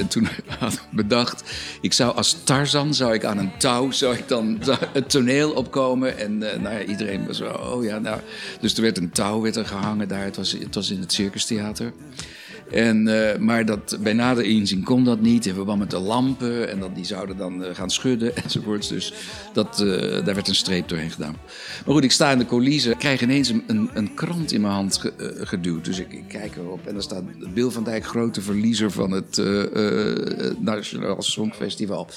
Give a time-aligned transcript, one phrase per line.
[0.00, 0.28] En toen
[0.58, 1.42] had ik bedacht,
[1.80, 4.58] ik zou als Tarzan, zou ik aan een touw, zou ik dan
[4.92, 6.18] het toneel opkomen.
[6.18, 8.20] En eh, nou ja, iedereen was zo, oh ja, nou.
[8.60, 11.12] Dus er werd een touw werd er gehangen daar, het was, het was in het
[11.12, 11.92] Circustheater.
[12.70, 15.46] En, eh, maar dat, bij nader inzien kon dat niet.
[15.46, 16.68] In verband met de lampen.
[16.70, 18.88] En dat, die zouden dan eh, gaan schudden enzovoorts.
[18.88, 19.12] Dus
[19.52, 21.36] dat, eh, daar werd een streep doorheen gedaan.
[21.84, 22.96] Maar goed, ik sta in de coulissen.
[22.96, 25.84] krijg ineens een, een, krant in mijn hand ge- geduwd.
[25.84, 26.86] Dus ik, kijk erop.
[26.86, 29.42] En daar staat Bill van Dijk, grote verliezer van het
[30.60, 32.08] Nationaal Songfestival.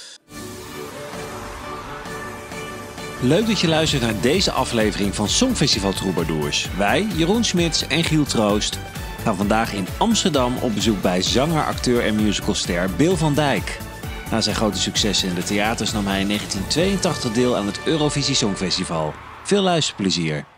[3.21, 6.69] Leuk dat je luistert naar deze aflevering van Songfestival Troubadours.
[6.77, 8.79] Wij, Jeroen Smits en Giel Troost,
[9.23, 13.79] gaan vandaag in Amsterdam op bezoek bij zanger, acteur en musicalster Bill van Dijk.
[14.31, 18.35] Na zijn grote successen in de theaters nam hij in 1982 deel aan het Eurovisie
[18.35, 19.13] Songfestival.
[19.43, 20.52] Veel luisterplezier.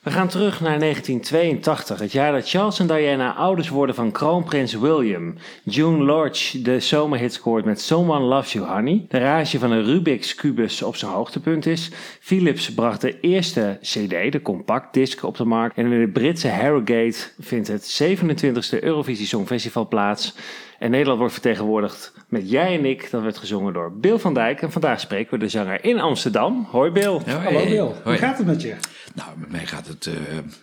[0.00, 4.74] We gaan terug naar 1982, het jaar dat Charles en Diana ouders worden van kroonprins
[4.74, 5.34] William.
[5.62, 9.06] June Lodge de zomerhit scoort met Someone Loves You Honey.
[9.08, 11.90] De rage van een Rubik's kubus op zijn hoogtepunt is.
[12.20, 15.76] Philips bracht de eerste CD, de compactdisc, op de markt.
[15.76, 20.34] En in de Britse Harrogate vindt het 27e Eurovisie Songfestival plaats.
[20.78, 23.10] En Nederland wordt vertegenwoordigd met Jij en Ik.
[23.10, 24.62] Dat werd gezongen door Bill van Dijk.
[24.62, 26.66] En vandaag spreken we de zanger in Amsterdam.
[26.70, 27.20] Hoi Bill.
[27.26, 28.74] Hallo Bill, hoe gaat het met je?
[29.14, 30.14] Nou, met mij gaat het eh,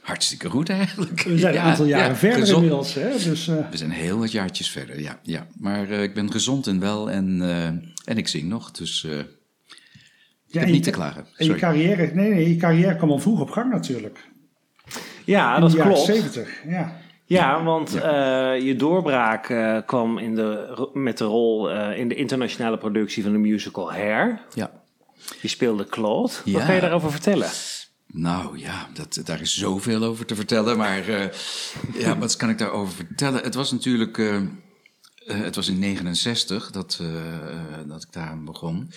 [0.02, 1.22] hartstikke goed eigenlijk.
[1.22, 2.62] We zijn een aantal jaren ja, verder gezond.
[2.64, 2.94] inmiddels.
[2.94, 3.10] Hè?
[3.12, 5.20] Dus, eh, We zijn heel wat jaartjes verder, ja.
[5.24, 5.48] ja.
[5.60, 7.66] Maar eh, ik ben gezond en wel en, eh,
[8.06, 8.72] en ik zing nog.
[8.72, 9.26] Dus eh, ik
[10.46, 11.26] ja, heb niet te klagen.
[11.36, 14.28] En je carrière, nee, nee, je carrière kwam al vroeg op gang natuurlijk.
[15.26, 16.00] Ja, In dat de klopt.
[16.00, 16.98] 70, ja.
[17.26, 18.02] Ja, want eh,
[18.62, 19.44] je doorbraak
[19.86, 24.42] kwam in de, met de rol eh, in de internationale productie van de musical Hair.
[24.54, 24.72] Ja.
[25.42, 26.32] Je speelde Claude.
[26.34, 26.66] Wat Ja.
[26.66, 27.48] kan je daarover vertellen?
[28.18, 30.78] Nou ja, dat, daar is zoveel over te vertellen.
[30.78, 31.30] Maar eh,
[31.94, 33.44] ja, wat kan ik daarover vertellen?
[33.44, 34.18] Het was natuurlijk.
[34.18, 34.46] eh, eh,
[35.40, 37.02] het was in 69 dat,
[37.88, 38.92] dat ik daar aan begon.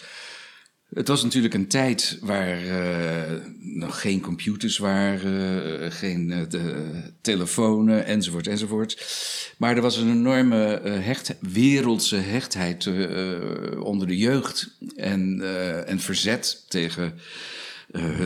[0.94, 7.90] Het was natuurlijk een tijd waar eh, nog geen computers waren, geen eh, de, telefoons
[7.90, 9.06] enzovoort enzovoort.
[9.58, 12.86] Maar er was een enorme hecht, wereldse hechtheid
[13.78, 15.42] onder de jeugd en,
[15.86, 17.14] en verzet tegen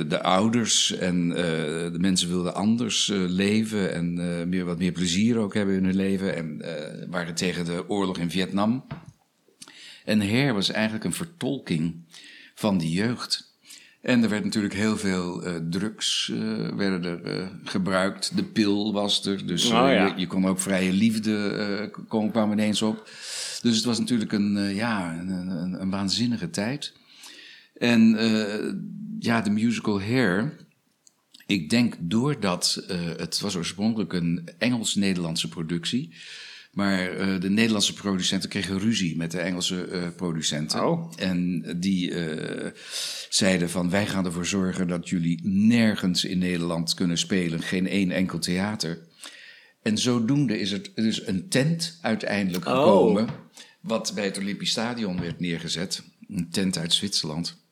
[0.09, 1.43] de ouders en eh,
[1.93, 5.85] de mensen wilden anders eh, leven en eh, meer, wat meer plezier ook hebben in
[5.85, 8.85] hun leven en eh, waren tegen de oorlog in Vietnam.
[10.05, 12.05] En Hair was eigenlijk een vertolking
[12.55, 13.53] van die jeugd.
[14.03, 16.39] En er werd natuurlijk heel veel eh, drugs eh,
[16.77, 18.37] werden er, eh, gebruikt.
[18.37, 20.07] De pil was er, dus eh, Oh, ja.
[20.07, 23.09] je, je kon ook vrije liefde, eh, kwam, kwam ineens op.
[23.63, 26.93] Dus het was natuurlijk een, eh, ja, een, een, een waanzinnige tijd.
[27.75, 28.73] En eh,
[29.19, 30.67] ja, de musical Hair,
[31.47, 36.15] ik denk doordat eh, het was oorspronkelijk een Engels-Nederlandse productie.
[36.73, 40.87] Maar eh, de Nederlandse producenten kregen ruzie met de Engelse producenten.
[40.87, 41.13] Oh.
[41.17, 42.13] En die
[43.29, 47.63] zeiden van wij gaan ervoor zorgen dat jullie nergens in Nederland kunnen spelen.
[47.63, 48.99] Geen één enkel theater.
[49.83, 52.73] En zodoende is er dus een tent uiteindelijk Oh.
[52.73, 53.29] gekomen.
[53.81, 56.03] Wat bij het Olympisch Stadion werd neergezet.
[56.29, 57.64] Een tent uit Zwitserland.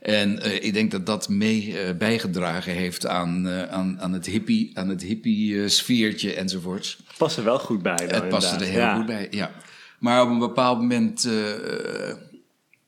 [0.00, 4.26] En eh, ik denk dat dat mee eh, bijgedragen heeft aan, eh, aan, aan het
[4.26, 6.98] hippie, aan het hippie sfeertje enzovoorts.
[7.18, 7.96] Past er wel goed bij.
[7.96, 8.80] Dan, Het paste er heel.
[8.80, 8.96] Ja.
[8.96, 9.50] goed bij, ja.
[9.98, 11.28] Maar op een bepaald moment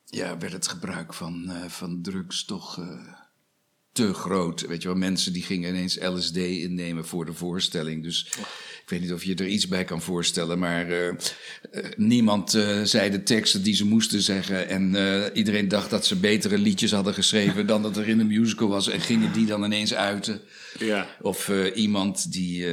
[0.05, 2.81] ja, werd het gebruik van, van drugs toch
[3.93, 4.67] te groot.
[4.67, 8.03] Weet je wel, mensen die gingen ineens LSD innemen voor de voorstelling.
[8.03, 8.33] Dus
[8.83, 11.15] ik weet niet of je er iets bij kan voorstellen, maar eh, eh,
[11.97, 14.69] niemand eh, zei de teksten die ze moesten zeggen.
[14.69, 14.97] En
[15.35, 18.89] iedereen dacht dat ze betere liedjes hadden geschreven dan dat er in de musical was.
[18.89, 20.41] En gingen die dan ineens uiten.
[20.79, 21.07] Ja.
[21.21, 22.67] Of iemand die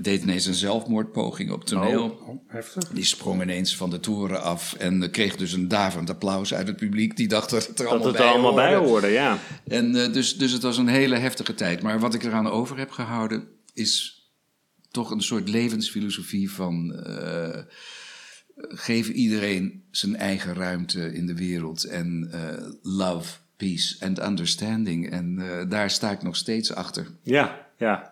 [0.00, 2.20] deed ineens een zelfmoordpoging op toneel.
[2.26, 2.88] Oh, heftig.
[2.88, 6.76] Die sprong ineens van de toren af en kreeg dus een daverend applaus uit het
[6.76, 7.16] publiek.
[7.16, 9.08] Die dacht dat het er Dat allemaal, het er allemaal bij hoorde.
[9.08, 9.38] ja.
[9.66, 11.82] En dus, dus het was een hele heftige tijd.
[11.82, 14.21] Maar wat ik eraan over heb gehouden is
[14.92, 16.94] toch een soort levensfilosofie van...
[16.94, 17.62] eh,
[18.56, 21.84] geef iedereen zijn eigen ruimte in de wereld.
[21.84, 25.10] En eh, love, peace and understanding.
[25.10, 27.06] En eh, daar sta ik nog steeds achter.
[27.22, 28.11] Ja, ja.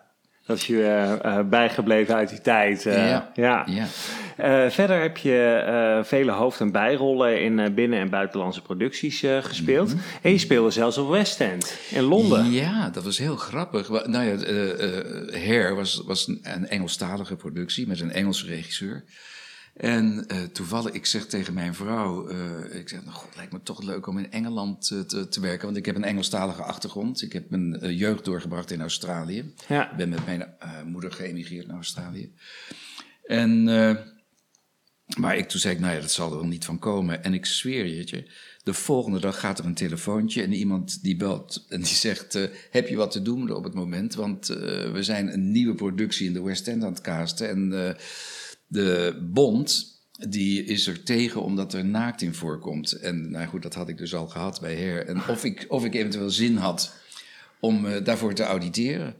[0.51, 2.85] Dat is je eh, eh, bijgebleven uit die tijd.
[2.85, 3.31] eh, Ja.
[3.33, 3.65] ja.
[3.65, 3.85] Ja.
[4.69, 9.93] Verder heb je vele hoofd- en bijrollen in binnen- en buitenlandse producties gespeeld.
[10.21, 12.51] En je speelde zelfs op West End in Londen.
[12.51, 13.89] Ja, dat was heel grappig.
[13.89, 14.35] Nou ja,
[15.39, 19.03] Hair was, was een, een Engelstalige productie met een Engelse regisseur.
[19.73, 23.61] En eh, toevallig, ik zeg tegen mijn vrouw, eh, ik zeg, nou god, lijkt me
[23.63, 25.65] toch leuk om in Engeland eh, te, te werken.
[25.65, 27.21] Want ik heb een Engelstalige achtergrond.
[27.21, 29.53] Ik heb mijn jeugd doorgebracht in Australië.
[29.67, 29.91] Ja.
[29.91, 30.45] Ik ben met mijn
[30.85, 32.33] moeder geëmigreerd naar Australië.
[33.25, 33.63] En,
[35.17, 37.23] maar ik, toen zei ik, nou ja, dat zal er wel niet van komen.
[37.23, 38.31] En ik zweer je,
[38.63, 42.87] de volgende dag gaat er een telefoontje en iemand die belt en die zegt, heb
[42.87, 44.15] je wat te doen op het moment?
[44.15, 47.95] Want we zijn een nieuwe productie in de West End aan het casten en
[48.71, 52.91] de bond, die is er tegen omdat er naakt in voorkomt.
[52.91, 55.07] En nou goed, dat had ik dus al gehad bij Her.
[55.07, 56.95] En of ik, of ik eventueel zin had
[57.59, 59.15] om eh, daarvoor te auditeren.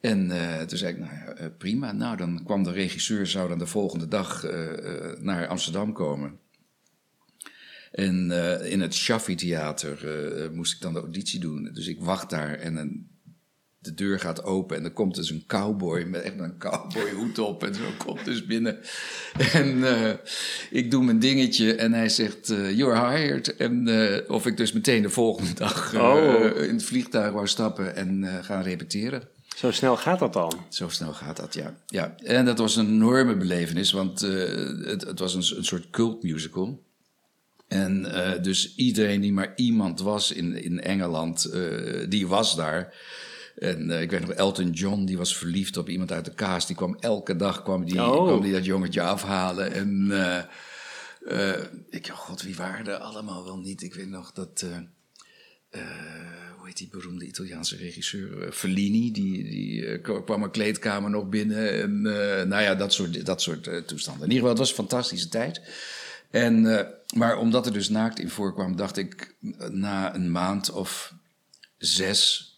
[0.00, 1.92] En eh, toen zei ik, nou ja, eh, prima.
[1.92, 4.42] Nou, dan kwam de regisseur, zou dan de volgende dag
[5.20, 6.38] naar Amsterdam komen.
[7.92, 8.30] En
[8.64, 9.98] in het Shaffi Theater
[10.52, 11.70] moest ik dan de auditie doen.
[11.72, 13.13] Dus ik wacht daar en een,
[13.84, 17.64] de deur gaat open en er komt dus een cowboy met echt een cowboyhoed op
[17.64, 18.78] en zo komt dus binnen.
[19.52, 20.14] En eh,
[20.70, 23.56] ik doe mijn dingetje en hij zegt, eh, you're hired.
[23.56, 26.44] En eh, of ik dus meteen de volgende dag Oh.
[26.44, 29.28] in het vliegtuig wou stappen en gaan repeteren.
[29.56, 30.52] Zo snel gaat dat dan?
[30.68, 31.74] Zo snel gaat dat, ja.
[31.86, 32.14] ja.
[32.16, 36.82] En dat was een enorme belevenis, want het, het was een, een soort cultmusical.
[37.68, 38.06] En
[38.42, 41.52] dus iedereen die maar iemand was in, in Engeland,
[42.08, 42.94] die was daar.
[43.64, 46.66] En eh, ik weet nog, Elton John, die was verliefd op iemand uit de kaas.
[46.66, 48.26] Die kwam elke dag, kwam die, Oh.
[48.26, 49.72] kwam die dat jongetje afhalen.
[49.72, 50.38] En eh,
[51.54, 53.82] eh, ik, oh god, wie waren er allemaal wel niet?
[53.82, 54.64] Ik weet nog dat...
[56.56, 58.52] hoe heet die beroemde Italiaanse regisseur?
[58.52, 61.72] Fellini, die, die kwa- kwam een kleedkamer nog binnen.
[61.82, 62.02] En
[62.48, 64.22] nou ja, dat soort, dat soort toestanden.
[64.28, 65.60] In ieder geval, het was een fantastische tijd.
[66.30, 66.62] En,
[67.16, 69.34] maar omdat er dus naakt in voorkwam, dacht ik
[69.70, 71.14] na een maand of
[71.78, 72.48] zes.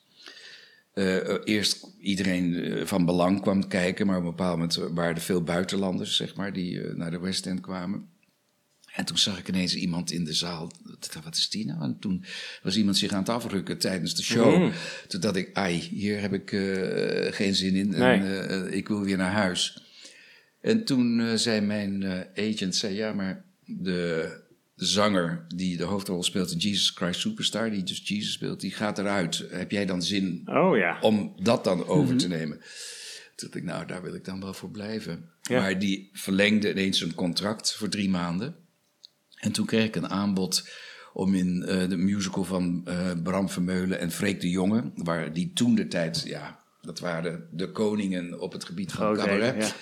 [0.96, 5.14] Eh, eh, eerst iedereen eh, van belang kwam kijken, maar op een bepaald moment waren
[5.14, 8.08] er veel buitenlanders, zeg maar, die naar de West End kwamen.
[8.92, 10.70] En toen zag ik ineens iemand in de zaal.
[11.24, 11.82] Wat is die nou?
[11.82, 12.24] En toen
[12.62, 14.58] was iemand zich aan het afrukken tijdens de show.
[14.58, 14.72] Mhm.
[15.08, 16.50] Toen dacht ik, ai, hier heb ik
[17.34, 17.88] geen zin in.
[17.88, 18.20] Nee.
[18.20, 19.82] En ik wil weer naar huis.
[20.60, 22.04] En toen zei mijn
[22.34, 24.30] agent, zei, ja, maar de
[24.76, 28.98] zanger die de hoofdrol speelt in Jesus Christ Superstar, die dus Jesus speelt, die gaat
[28.98, 29.46] eruit.
[29.50, 30.98] Heb jij dan zin Oh ja.
[31.00, 32.58] om dat dan over te nemen.
[33.36, 35.30] Toen dacht ik, nou, daar wil ik dan wel voor blijven.
[35.42, 35.60] Ja.
[35.60, 38.56] Maar die verlengde ineens een contract voor drie maanden.
[39.36, 40.68] En toen kreeg ik een aanbod
[41.12, 44.92] om in eh, de musical van eh, Bram Vermeulen en Freek de Jonge...
[44.94, 49.04] waar die toen de tijd, ja, dat waren de, de koningen op het gebied van
[49.04, 49.66] Groot cabaret...
[49.66, 49.74] ja.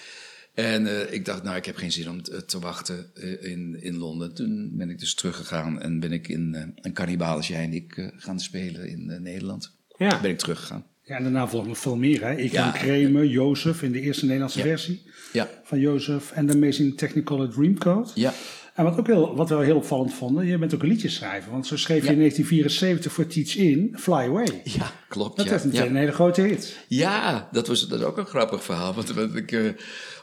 [0.54, 3.76] En eh, ik dacht, nou, ik heb geen zin om te, te wachten eh, in,
[3.82, 4.34] in Londen.
[4.34, 7.96] Toen ben ik dus teruggegaan en ben ik in eh, een kannibales jij en ik
[7.96, 9.72] eh, gaan spelen in eh, Nederland.
[9.98, 10.20] Ja.
[10.20, 10.84] Ben ik teruggegaan.
[11.02, 12.22] Ja, en daarna volgt nog veel meer.
[12.24, 12.34] Hè?
[12.36, 12.66] Ik Ja.
[12.74, 14.64] en Kremen, Jozef in de eerste Nederlandse Ja.
[14.64, 15.02] versie
[15.32, 18.12] Ja, van Jozef en de Amazing Technicolor Dreamcoat.
[18.14, 18.32] ja.
[18.74, 21.50] En wat, ook heel, wat we heel opvallend vonden, je bent ook een liedjeschrijver.
[21.50, 24.60] Want zo schreef je in 1974 voor Teach In Fly Away.
[24.64, 25.36] Ja, klopt.
[25.36, 25.50] Dat ja.
[25.50, 25.88] werd meteen ja.
[25.90, 26.78] een hele grote hit.
[26.88, 28.94] Ja, dat was dat is ook een grappig verhaal.
[28.94, 29.60] Want, want ik, eh,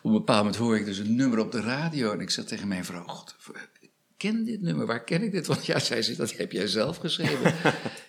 [0.03, 2.11] een bepaald moment hoor ik dus een nummer op de radio.
[2.11, 3.35] En ik zeg tegen mijn vrouw: God,
[4.21, 5.47] ken dit nummer, waar ken ik dit?
[5.47, 7.53] Want ja, zij zegt, dat heb jij zelf geschreven.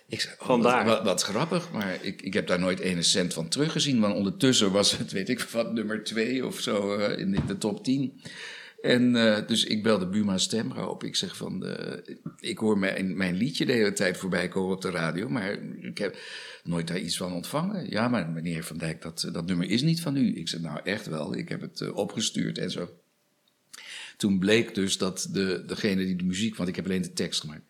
[0.07, 0.85] ik zeg, oh, Vandaar.
[0.85, 3.99] Wat, wat, wat grappig, maar ik, ik heb daar nooit ene cent van teruggezien.
[3.99, 7.83] Want ondertussen was het, weet ik wat, nummer twee of zo in de, de top
[7.83, 8.21] 10.
[8.81, 11.03] En eh, dus ik belde Buma Stemra op.
[11.03, 14.81] Ik zeg van, eh, ik hoor mijn, mijn liedje de hele tijd voorbij komen op
[14.81, 16.17] de radio, maar ik heb
[16.63, 17.89] nooit daar iets van ontvangen.
[17.89, 20.35] Ja, maar meneer Van Dijk, dat, dat nummer is niet van u.
[20.35, 22.89] Ik zeg, nou echt wel, ik heb het eh, opgestuurd en zo.
[24.17, 27.39] Toen bleek dus dat de, degene die de muziek, want ik heb alleen de tekst
[27.41, 27.61] gemaakt.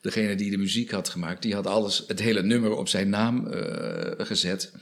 [0.00, 3.46] Degene die de muziek had gemaakt, die had alles, het hele nummer op zijn naam
[3.46, 4.72] eh, gezet.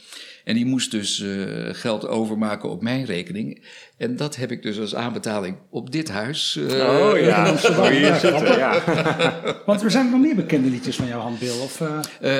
[0.44, 3.66] En die moest dus eh, geld overmaken op mijn rekening.
[3.96, 6.56] En dat heb ik dus als aanbetaling op dit huis.
[6.56, 7.56] eh, Oh ja,
[7.90, 8.82] hier zitten, ja.
[9.66, 11.58] Want er zijn nog meer bekende liedjes van jouw hand, Bill.
[11.60, 11.82] Of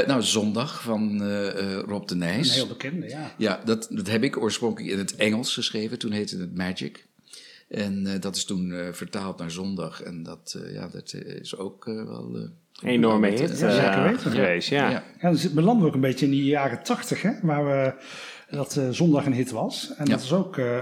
[0.07, 1.23] nou, Zondag van
[1.87, 2.55] Rob de een Nijs.
[2.55, 3.35] heel bekende, ja.
[3.39, 5.99] Ja, dat, dat heb ik oorspronkelijk in het Engels geschreven.
[5.99, 7.07] Toen heette het Magic.
[7.69, 10.03] En eh, dat is toen eh, vertaald naar zondag.
[10.03, 12.31] En dat, eh, ja, dat is ook wel...
[12.35, 14.31] eh, Enorme hit eh, Ja, zeker weten.
[14.31, 14.91] geweest, ja.
[14.91, 15.03] ja.
[15.21, 17.93] Ja, dan belanden we ook een beetje in die jaren tachtig, hè, waar we,
[18.57, 19.93] dat eh, zondag een hit was.
[19.97, 20.11] En Ja.
[20.11, 20.79] dat is ook eh,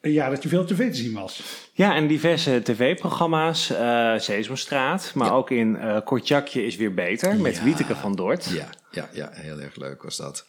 [0.00, 1.42] een jaar dat je veel tv te zien was.
[1.72, 5.32] Ja, en diverse tv-programma's, eh Sesamstraat, maar Ja.
[5.32, 7.64] ook in eh Kortjakje is weer beter, met Ja.
[7.64, 8.44] Wieteke van Dort.
[8.44, 10.46] Ja, ja, ja, heel erg leuk was dat.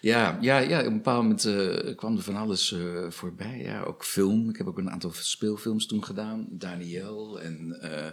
[0.00, 3.58] Ja, ja, ja op een bepaald moment eh, kwam er van alles eh, voorbij.
[3.58, 4.48] Ja, ook film.
[4.48, 6.46] Ik heb ook een aantal speelfilms toen gedaan.
[6.50, 8.06] Daniel en eh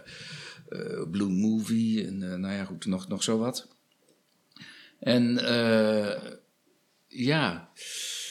[1.10, 3.68] Blue Movie en nou ja, goed, nog, nog zo wat.
[4.98, 6.30] En eh,
[7.06, 7.70] ja,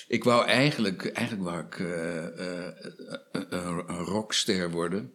[0.08, 1.80] ik wou eigenlijk, eigenlijk wou ik
[3.32, 5.14] een, rockster worden.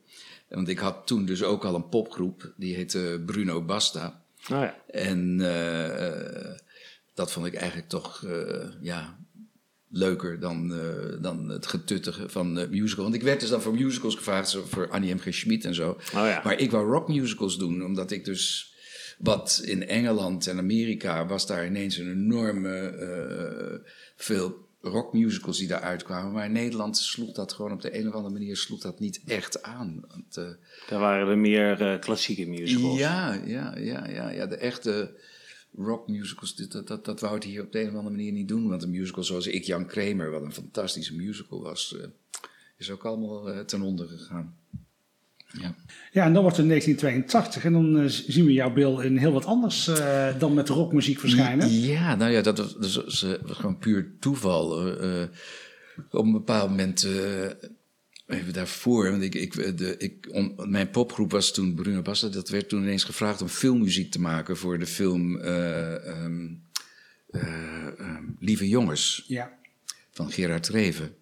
[0.48, 4.22] Want ik had toen dus ook al een popgroep, die heette Bruno Basta.
[4.50, 4.76] Oh ja.
[4.86, 6.58] En eh,
[7.18, 9.18] dat vond ik eigenlijk toch, eh, ja,
[9.90, 13.02] leuker dan, eh, dan het getuttige van uh, musical.
[13.02, 15.18] Want ik werd dus dan voor musicals gevraagd, zo voor Annie M.
[15.18, 15.34] G.
[15.34, 15.90] Schmid en zo.
[15.90, 16.40] Oh ja.
[16.44, 18.72] Maar ik wou rockmusicals doen, omdat ik dus...
[19.18, 22.78] Wat in Engeland en Amerika was daar ineens een enorme...
[22.78, 26.32] eh, veel rockmusicals die daar uitkwamen.
[26.32, 29.20] Maar in Nederland sloeg dat gewoon op de een of andere manier sloeg dat niet
[29.26, 30.04] echt aan.
[30.08, 30.50] Want, eh,
[30.88, 32.98] Daar waren er meer eh, klassieke musicals.
[32.98, 35.14] ja, ja, ja, ja, ja, de echte
[35.76, 38.48] rockmusicals, dit- dat, dat, dat wou het hier op de een of andere manier niet
[38.48, 38.68] doen.
[38.68, 42.06] Want een musical zoals Ik, Jan Kramer, wat een fantastische musical was, eh,
[42.76, 44.54] is ook allemaal eh, ten onder gegaan.
[45.52, 45.74] Ja.
[46.12, 49.32] Ja, en dan wordt het 1982 en dan eh, zien we jouw Bill in heel
[49.32, 49.90] wat anders
[50.38, 51.70] dan met rockmuziek verschijnen.
[51.70, 54.70] Ja, nou ja, dat was, dat was, was gewoon puur toeval.
[56.10, 57.08] op een bepaald moment,
[58.28, 62.48] even daarvoor, want ik, ik, de, ik, om, mijn popgroep was toen Bruno Basta, dat
[62.48, 66.46] werd toen ineens gevraagd om filmmuziek te maken voor de film eh, ehm,
[67.30, 69.58] eh, ehm, Lieve Jongens Ja.
[70.10, 71.14] van Gerard Reven.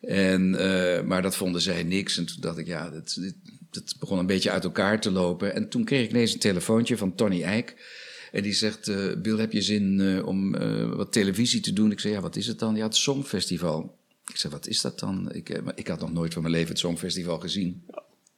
[0.00, 2.18] En, eh, maar dat vonden zij niks.
[2.18, 3.34] En toen dacht ik, ja, dat, dit,
[3.70, 5.54] dat begon een beetje uit elkaar te lopen.
[5.54, 7.98] En toen kreeg ik ineens een telefoontje van Tony Eijk.
[8.32, 10.50] En die zegt, eh, Bill, heb je zin om
[10.96, 11.90] wat televisie te doen?
[11.90, 12.76] Ik zei, ja, wat is het dan?
[12.76, 13.98] Ja, het Songfestival.
[14.30, 15.32] Ik zei, wat is dat dan?
[15.32, 17.84] Ik, eh, maar ik had nog nooit van mijn leven het Songfestival gezien.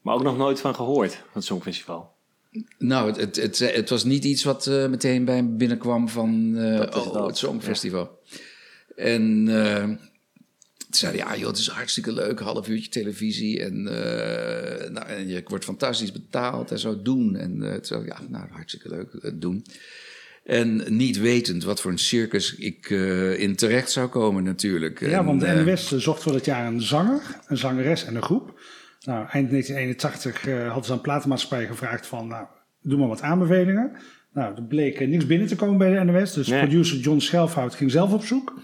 [0.01, 2.15] Maar ook nog nooit van gehoord, het Songfestival.
[2.79, 6.57] Nou, het, het, het, het was niet iets wat eh, meteen bij me binnenkwam van
[6.57, 8.19] eh, Dat is oh, dat, het Songfestival.
[8.97, 9.85] En eh,
[10.93, 13.63] toen zei hij, ja joh, het is hartstikke leuk, half uurtje televisie.
[13.63, 17.37] En, eh, nou, en je wordt fantastisch betaald en zo doen.
[17.37, 19.65] En eh, toen zei ik, ja, nou, hartstikke leuk, eh, doen.
[20.45, 25.01] En niet wetend wat voor een circus ik eh, in terecht zou komen natuurlijk.
[25.01, 28.15] Ja, En, want de eh, NWS zocht voor dat jaar een zanger, een zangeres en
[28.15, 28.61] een groep.
[29.05, 32.47] Nou, eind 1981 eh, hadden ze aan platenmaatschappij gevraagd van, nou,
[32.83, 33.93] doe maar wat aanbevelingen.
[34.33, 36.61] Nou, er bleek niks binnen te komen bij de NWS, dus Nee.
[36.61, 38.61] producer John Schelfhout ging zelf op zoek.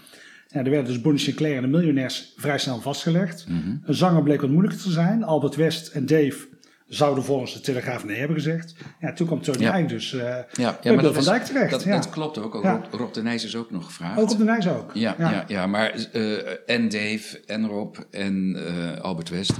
[0.47, 3.45] Ja, er werden dus Bonnie Sinclair en de Miljonairs vrij snel vastgelegd.
[3.83, 5.23] Een zanger bleek wat moeilijker te zijn.
[5.23, 6.47] Albert West en Dave
[6.89, 8.75] zouden volgens de Telegraaf nee hebben gezegd.
[8.99, 9.73] Ja, toen kwam Tony Ja.
[9.73, 11.71] Eijk dus eh ja, bij ja, maar dat, van Dijk terecht.
[11.71, 11.95] dat, ja.
[11.95, 12.55] dat klopt ook.
[12.55, 12.63] ook.
[12.63, 14.19] Rob, Rob de Nijs is ook nog gevraagd.
[14.19, 14.91] Ook op de Nijs ook.
[14.93, 15.45] Ja, ja.
[15.47, 19.53] ja, maar eh, en Dave en Rob en eh, Albert West,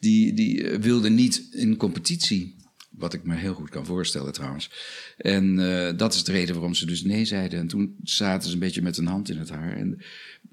[0.00, 2.54] die, die wilden niet in competitie.
[2.90, 4.70] Wat ik me heel goed kan voorstellen trouwens.
[5.16, 5.56] En
[5.96, 7.58] dat is de reden waarom ze dus nee zeiden.
[7.58, 9.76] En toen zaten ze een beetje met een hand in het haar.
[9.76, 10.02] En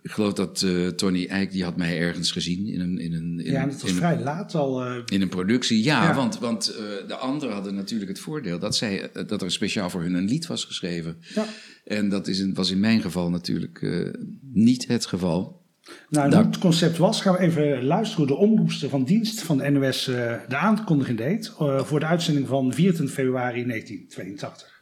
[0.03, 3.39] ik geloof dat eh, Tony Eijk, die had mij ergens gezien in een, in een,
[3.45, 4.85] in Ja, en het was een- vrij laat al.
[4.85, 6.15] eh, in een productie, ja, Ja.
[6.15, 10.01] want, want eh, de anderen hadden natuurlijk het voordeel dat, zij, dat er speciaal voor
[10.01, 11.17] hun een lied was geschreven.
[11.35, 11.45] ja.
[11.85, 14.05] En dat is in, was in mijn geval natuurlijk
[14.53, 15.61] niet het geval.
[16.09, 19.57] Nou, hoe het concept was, gaan we even luisteren hoe de omroepster van dienst van
[19.57, 20.05] de NOS
[20.47, 24.79] de aankondiging deed voor de uitzending van 24 februari 1982.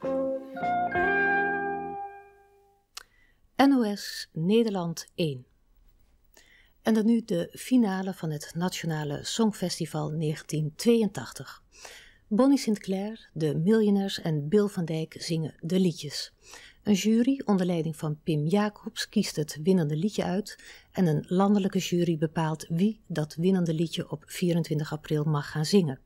[3.68, 5.46] NOS Nederland 1.
[6.82, 11.63] En dan nu de finale van het Nationale Songfestival 1982.
[12.27, 16.34] Bonnie Sinclair, de Millionaires en Bill van Dijk zingen de liedjes.
[16.84, 21.80] Een jury onder leiding van Pim Jacobs kiest het winnende liedje uit en een landelijke
[21.80, 26.00] jury bepaalt wie dat winnende liedje op 24 april mag gaan zingen.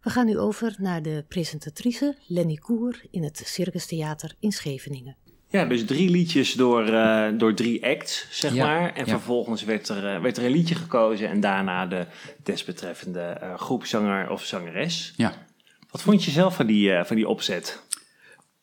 [0.00, 5.16] We gaan nu over naar de presentatrice Lenny Koer in het Circus Theater in Scheveningen.
[5.54, 8.92] Ja, dus drie liedjes door, eh, door drie acts, zeg Ja, maar.
[8.94, 9.10] En ja.
[9.10, 12.06] vervolgens werd er, eh, werd er een liedje gekozen en daarna de
[12.42, 15.12] desbetreffende eh groepzanger of zangeres.
[15.16, 15.32] Ja.
[15.90, 17.82] Wat vond je zelf van die, eh, van die opzet?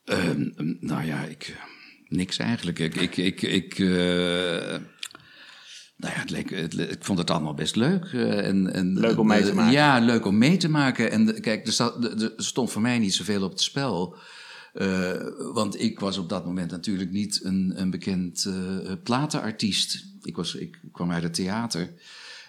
[0.05, 1.55] Ehm, nou ja, ik,
[2.07, 2.79] niks eigenlijk.
[2.79, 3.87] Ik, ik, ik, ik, eh,
[5.97, 8.05] nou ja, het leek, het, le- ik vond het allemaal best leuk.
[8.13, 9.71] eh, en, en, Leuk om mee te maken.
[9.73, 11.11] Ja, leuk om mee te maken.
[11.11, 14.15] En kijk, er, sta- er- er stond voor mij niet zoveel op het spel.
[14.73, 15.13] Eh,
[15.53, 20.05] want ik was op dat moment natuurlijk niet een, een bekend eh, platenartiest.
[20.21, 21.93] Ik, was, ik kwam uit het theater.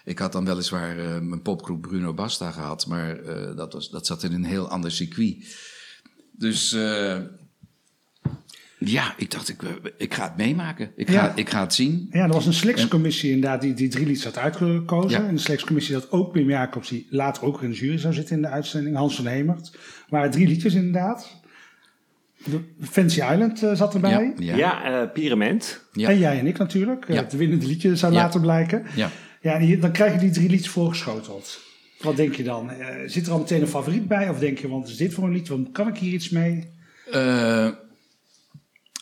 [0.05, 3.23] Ik had dan weliswaar eh, mijn popgroep Bruno Basta gehad, maar
[3.55, 5.57] dat, was, dat zat in een heel ander circuit.
[6.31, 6.75] Dus
[8.77, 9.61] ja, ik dacht, ik,
[9.97, 10.91] ik ga het meemaken.
[10.95, 12.07] Ik ga, ik ga het zien.
[12.11, 15.21] Ja, er was een selectiecommissie inderdaad die die drie liedjes had uitgekozen.
[15.21, 15.27] Ja.
[15.27, 18.35] En de selectiecommissie had ook Pim Jacobs, die later ook in de jury zou zitten
[18.35, 19.67] in de uitzending, Hans van Hemert.
[19.73, 21.41] Er waren drie liedjes inderdaad.
[22.81, 24.33] Fancy Island eh, zat erbij.
[24.37, 25.81] Ja, Ja, ja, eh, Pyramid.
[25.93, 26.09] Ja.
[26.09, 27.05] En jij en ik natuurlijk.
[27.05, 27.21] Eh, Ja.
[27.23, 28.19] Het winnende liedje zou Ja.
[28.21, 28.85] later blijken.
[28.95, 29.09] ja.
[29.41, 31.59] Ja, en hier- dan krijg je die drie liedjes voorgeschoteld.
[32.01, 32.69] Wat denk je dan?
[32.71, 34.29] Eh, zit er al meteen een favoriet bij?
[34.29, 35.53] Of denk je, want is dit voor een liedje?
[35.53, 36.67] Want kan ik hier iets mee?
[37.11, 37.69] Eh,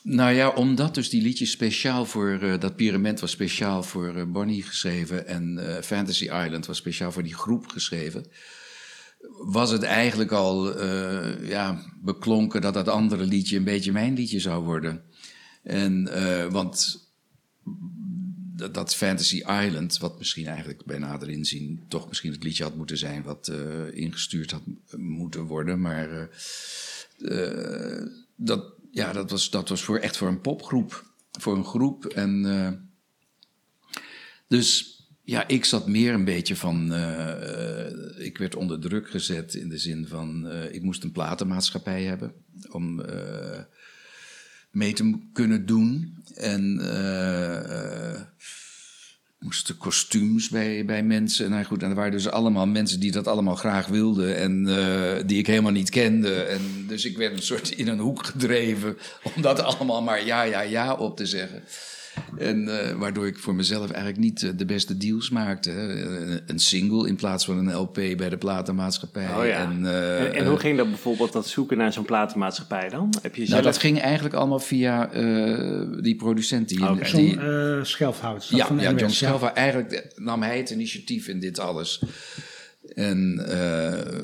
[0.04, 2.40] nou ja, omdat dus die liedjes speciaal voor...
[2.42, 5.28] eh, dat Pyramid was speciaal voor eh, Bonnie geschreven...
[5.28, 8.26] en eh, Fantasy Island was speciaal voor die groep geschreven...
[9.30, 13.58] was het eigenlijk al eh, ja, beklonken dat dat andere liedje...
[13.58, 15.04] een beetje mijn liedje zou worden.
[15.64, 17.00] En, eh, want
[18.72, 22.98] dat, Fantasy Island, wat misschien eigenlijk bij nader inzien toch misschien het liedje had moeten
[22.98, 24.64] zijn wat eh, ingestuurd had
[24.98, 25.82] moeten worden.
[25.82, 26.30] Maar
[28.36, 32.06] dat, ja, dat, was, dat was voor, echt voor een popgroep, voor een groep.
[32.06, 32.92] En
[34.48, 35.01] dus
[35.32, 36.94] ja, ik zat meer een beetje van.
[36.94, 40.48] eh, ik werd onder druk gezet in de zin van.
[40.48, 42.34] eh, ik moest een platenmaatschappij hebben
[42.72, 43.60] om eh,
[44.72, 46.18] mee te kunnen doen.
[46.36, 46.82] En.
[49.40, 51.50] moesten kostuums bij, bij mensen.
[51.50, 54.66] Nou goed, en er waren dus allemaal mensen die dat allemaal graag wilden en
[55.28, 56.42] die ik helemaal niet kende.
[56.42, 58.98] En dus ik werd een soort in een hoek gedreven
[59.36, 61.64] om dat allemaal maar ja, ja, ja op te zeggen.
[62.38, 65.72] En eh, waardoor ik voor mezelf eigenlijk niet eh, de beste deals maakte.
[65.72, 69.28] Eh, Een single in plaats van een LP bij de platenmaatschappij.
[69.28, 69.70] Oh ja.
[69.70, 73.14] En, eh, en, en hoe ging dat bijvoorbeeld, dat zoeken naar zo'n platenmaatschappij dan?
[73.22, 73.64] Heb je nou, zelf...
[73.64, 76.80] dat ging eigenlijk allemaal via eh, die producent die.
[76.80, 78.48] John die, eh Schelfhout.
[78.48, 82.02] Ja, van ja John Schelva, eigenlijk nam hij het initiatief in dit alles.
[82.96, 84.22] En, eh,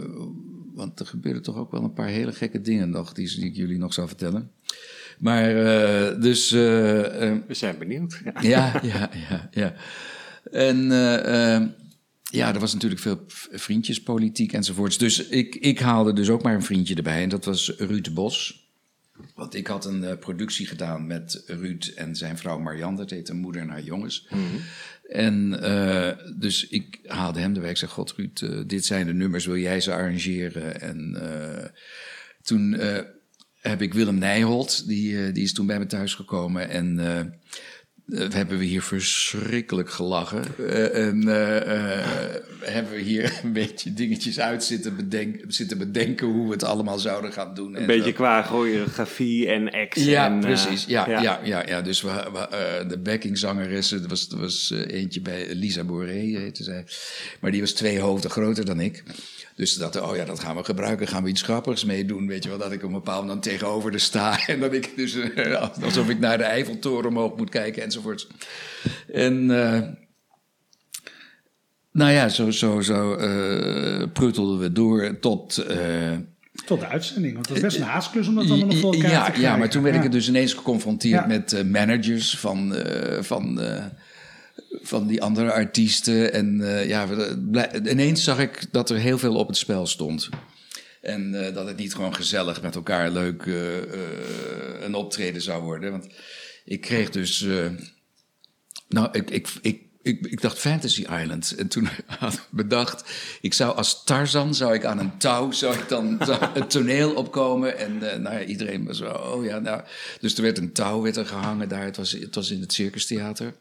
[0.74, 3.56] want er gebeuren toch ook wel een paar hele gekke dingen nog, die, die ik
[3.56, 4.52] jullie nog zou vertellen.
[5.18, 8.22] Maar eh, dus, eh, eh, We zijn benieuwd.
[8.24, 8.42] Ja.
[8.42, 9.74] ja, ja, ja, ja.
[10.52, 10.88] En
[12.32, 14.98] ja, er was natuurlijk veel vriendjespolitiek enzovoorts.
[14.98, 18.66] Dus ik, ik haalde dus ook maar een vriendje erbij en dat was Ruud Bos.
[19.36, 22.98] Want ik had een productie gedaan met Ruud en zijn vrouw Marianne.
[22.98, 24.28] Dat heette Moeder en haar jongens.
[25.08, 25.50] En
[26.40, 27.70] dus ik haalde hem erbij.
[27.70, 30.82] Ik zei, god Ruud, dit zijn de nummers, wil jij ze arrangeren?
[30.82, 31.18] En
[32.42, 32.80] toen
[33.62, 36.70] heb ik Willem Nijholt, die, eh, die is toen bij me thuis gekomen.
[36.70, 36.96] En
[38.06, 40.44] we hebben we hier verschrikkelijk gelachen.
[40.94, 41.28] En
[42.62, 47.00] hebben we hier een beetje dingetjes uit zitten, bedenken, zitten bedenken hoe we het allemaal
[47.00, 47.80] zouden gaan doen.
[47.80, 50.04] Een beetje qua choreografie en acts.
[50.04, 50.86] Ja, en, precies.
[50.86, 51.40] Ja, ja.
[51.44, 56.38] Ja, ja, Dus we, we, de backingzangeressen, er was, er was eentje bij Lisa Boré,
[56.38, 56.86] heette zij.
[57.40, 59.04] Maar die was twee hoofden groter dan ik.
[59.58, 62.28] Dus dat, oh ja, dat gaan we gebruiken, gaan we iets grappigs mee doen.
[62.28, 64.40] Weet je wel, dat ik op een bepaald moment dan tegenover de sta.
[64.48, 68.28] En dat ik dus, eh, alsof ik naar de Eiffeltoren omhoog moet kijken enzovoorts.
[69.14, 69.52] En...
[69.74, 69.82] eh,
[71.92, 75.66] nou ja, zo, zo, zo eh, pruttelden we door tot...
[76.66, 77.34] Tot de uitzending.
[77.34, 79.52] Want het was best een haastklus om dat allemaal nog voor elkaar ja, te krijgen.
[79.52, 80.02] ja, maar toen werd Ja.
[80.02, 81.28] ik er dus ineens geconfronteerd Ja.
[81.28, 82.76] met managers van,
[83.20, 83.60] van,
[84.82, 86.34] van die andere artiesten.
[86.34, 87.08] En eh, ja,
[87.52, 90.30] blij- ineens zag ik dat er heel veel op het spel stond.
[91.02, 93.84] En eh, dat het niet gewoon gezellig met elkaar leuk eh, eh,
[94.82, 95.92] een optreden zou worden.
[95.92, 96.08] Want
[96.66, 97.42] ik kreeg dus.
[97.42, 97.66] eh,
[98.88, 101.56] nou, ik, ik, ik, ik, ik dacht Fantasy Island.
[101.58, 101.88] En toen
[102.20, 106.18] had ik bedacht, ik zou als Tarzan, zou ik aan een touw, zou ik dan
[106.26, 107.78] zou het toneel opkomen.
[107.78, 109.82] En eh, nou ja, iedereen was zo, oh ja, nou.
[110.20, 111.84] Dus er werd een touw werd er gehangen daar.
[111.86, 113.54] Het was, het was in het Circustheater.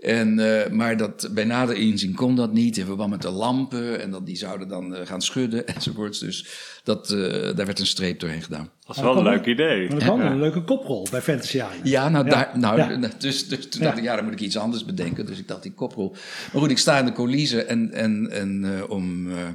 [0.00, 4.00] En, eh, maar dat, bij nader inzien kon dat niet in verband met de lampen.
[4.00, 6.18] En dat, die zouden dan eh, gaan schudden enzovoorts.
[6.18, 6.46] Dus
[6.84, 7.18] dat, eh,
[7.56, 8.70] daar werd een streep doorheen gedaan.
[8.86, 9.88] Dat is wel een leuk idee.
[9.88, 11.74] Maar dat kan een leuke koprol bij Fantasy Island.
[11.82, 12.30] Ja, nou, Ja.
[12.30, 13.10] Daar, nou Ja.
[13.18, 15.26] dus, dus toen dacht ik, ja, dan moet ik iets anders bedenken.
[15.26, 16.10] Dus ik dacht, die koprol.
[16.52, 19.48] Maar goed, ik sta in de coulissen en, en, en eh, om eh,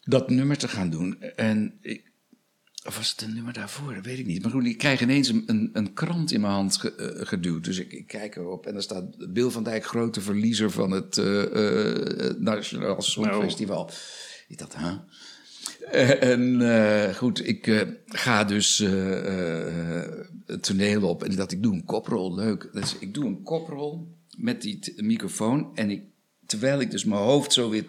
[0.00, 1.20] dat nummer te gaan doen.
[1.36, 2.12] En ik,
[2.86, 3.94] of was het een nummer daarvoor?
[3.94, 4.42] Dat weet ik niet.
[4.42, 7.64] Maar goed, ik krijg ineens een, een, een krant in mijn hand ge- eh, geduwd.
[7.64, 11.18] Dus ik, ik kijk erop en daar staat Bill van Dijk, grote verliezer van het
[11.18, 13.90] eh, Nationaal Songfestival.
[14.48, 14.92] Ik dacht, huh?
[16.20, 18.78] En goed, ik ga dus
[20.46, 22.68] het toneel op en ik dacht, ik doe een koprol, leuk.
[22.72, 26.02] Dus ik doe een koprol met die microfoon en ik,
[26.46, 27.84] terwijl ik dus mijn hoofd zo weer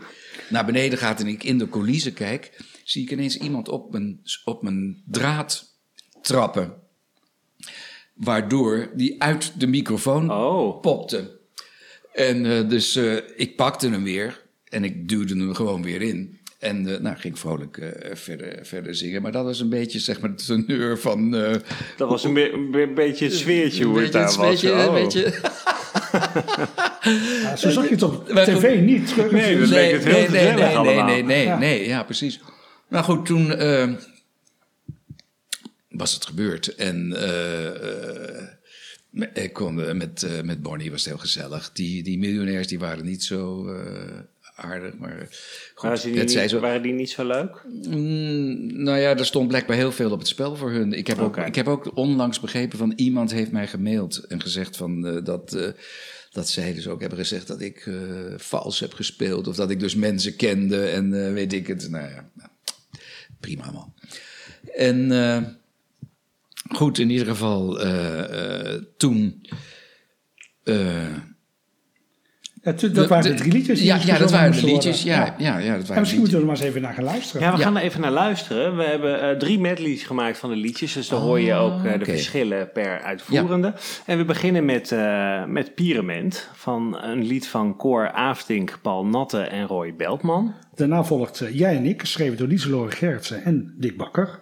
[0.50, 4.21] naar beneden gaat en ik in de coulissen kijk, zie ik ineens iemand op mijn,
[4.43, 5.74] op mijn draad
[6.21, 6.74] trappen.
[8.13, 10.82] Waardoor die uit de microfoon Oh.
[10.82, 11.39] popte.
[12.13, 16.39] En eh, dus eh, ik pakte hem weer en ik duwde hem gewoon weer in.
[16.60, 19.21] En eh, nou, ging vrolijk eh, verder, verder zingen.
[19.21, 21.36] Maar dat was een beetje zeg maar de teneur van...
[21.36, 21.56] eh,
[21.98, 24.38] Dat was een, be- een be- beetje het sfeertje hoe het daar was.
[24.38, 24.84] beetje, Oh.
[24.84, 25.34] een beetje,
[27.41, 29.32] Ja, zo zag je het op tv niet.
[29.32, 31.58] Nee, dat leek het heel nee, nee, nee, nee, nee, nee, Ja.
[31.58, 32.39] nee, ja, precies.
[32.88, 33.93] Maar goed, toen eh,
[35.98, 36.76] was het gebeurd.
[36.76, 38.41] En eh,
[39.13, 41.71] eh, ik kon, eh, met, met Bonnie was het heel gezellig.
[41.71, 43.69] Die, die miljonairs die waren niet zo
[44.56, 45.28] aardig, maar
[45.74, 47.65] goed, Waren, ze die niet, zo, waren die niet zo leuk?
[47.84, 50.93] Mm, nou ja, er stond blijkbaar heel veel op het spel voor hun.
[50.93, 54.78] Ik heb, ook, ik heb ook onlangs begrepen van iemand heeft mij gemaild en gezegd
[54.78, 55.74] van dat,
[56.32, 57.89] dat zij dus ook hebben gezegd dat ik
[58.38, 59.48] vals heb gespeeld.
[59.48, 61.89] Of dat ik dus mensen kende en weet ik het.
[61.89, 62.50] Nou ja, nou,
[63.39, 63.93] prima man.
[64.76, 65.43] En eh,
[66.76, 69.41] goed, in ieder geval, eh, eh, toen
[72.65, 73.80] Het, dat waren de drie liedjes.
[73.80, 75.04] die Ja, ja dat waren de liedjes.
[75.04, 75.58] Ja, ja.
[75.58, 77.41] Ja, dat En waren misschien moeten we er maar eens even naar gaan luisteren.
[77.41, 77.63] Ja, we Ja.
[77.63, 78.75] gaan er even naar luisteren.
[78.78, 80.93] We hebben eh, drie medleys gemaakt van de liedjes.
[80.93, 83.73] Dus dan hoor je ook eh, de verschillen per uitvoerende.
[84.06, 86.49] En we beginnen met, eh met Pyramid.
[86.54, 90.54] Van een lied van Cor Aftink, Paul Natte en Roy Beltman.
[90.75, 94.39] Daarna volgt Jij en ik, geschreven door Lieselore Gerritsen en Dick Bakker.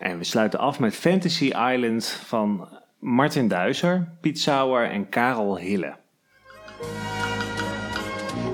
[0.00, 5.94] En we sluiten af met Fantasy Island van Martin Duiser, Piet Sauer en Karel Hille.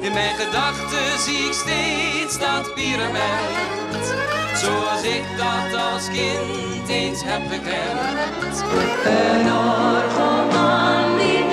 [0.04, 4.14] In mijn gedachten zie ik steeds dat piramid.
[4.54, 8.64] Zoals ik dat als kind eens heb gekend.
[9.04, 11.43] Een orgelman die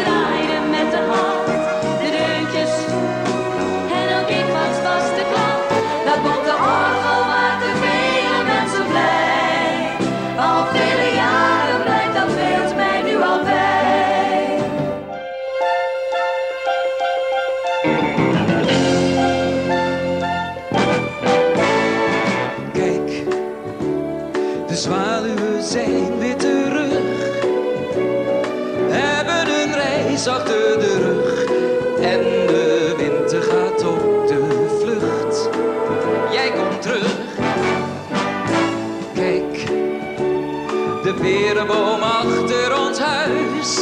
[41.65, 43.80] perenboom achter ons huis.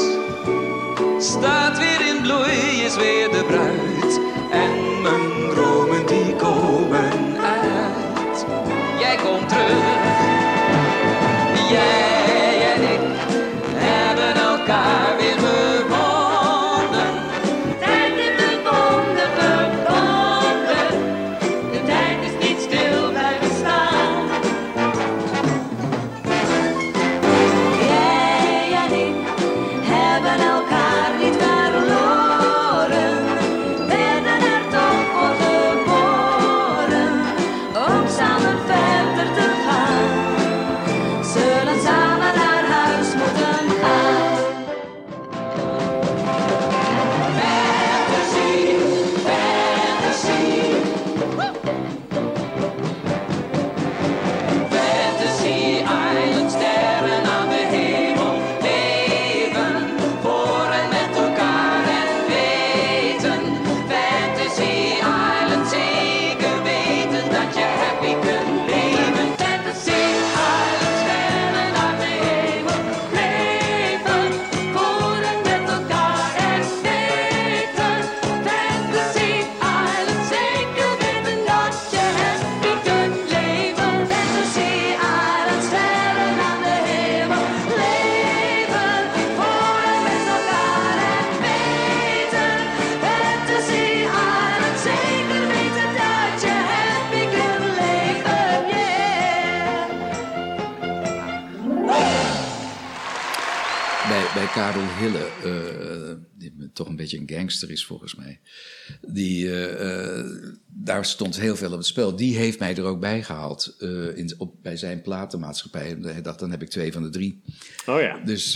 [1.19, 3.88] Staat weer in bloei, is weer de bruid.
[105.79, 108.39] Eh, die toch een beetje een gangster is volgens mij.
[109.07, 110.25] Die, eh, eh,
[110.67, 112.15] daar stond heel veel op het spel.
[112.15, 115.89] Die heeft mij er ook bij gehaald eh, in, op, bij zijn platenmaatschappij.
[115.89, 117.41] En hij dacht, dan heb ik twee van de drie.
[117.85, 118.19] Oh ja.
[118.25, 118.55] Dus,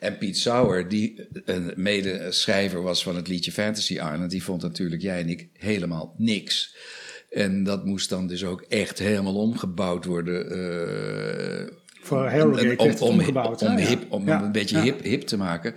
[0.00, 5.02] en Piet Sauer, die een medeschrijver was van het liedje Fantasy Island, die vond natuurlijk
[5.02, 6.76] jij en ik helemaal niks.
[7.30, 10.48] En dat moest dan dus ook echt helemaal omgebouwd worden.
[12.06, 13.20] Voor Harrogate om,
[13.60, 15.74] om, hip, om een beetje hip, hip te maken.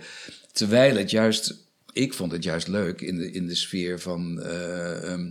[0.52, 1.54] Terwijl het juist,
[1.92, 5.30] ik vond het juist leuk in de, in de sfeer van, eh, ehm,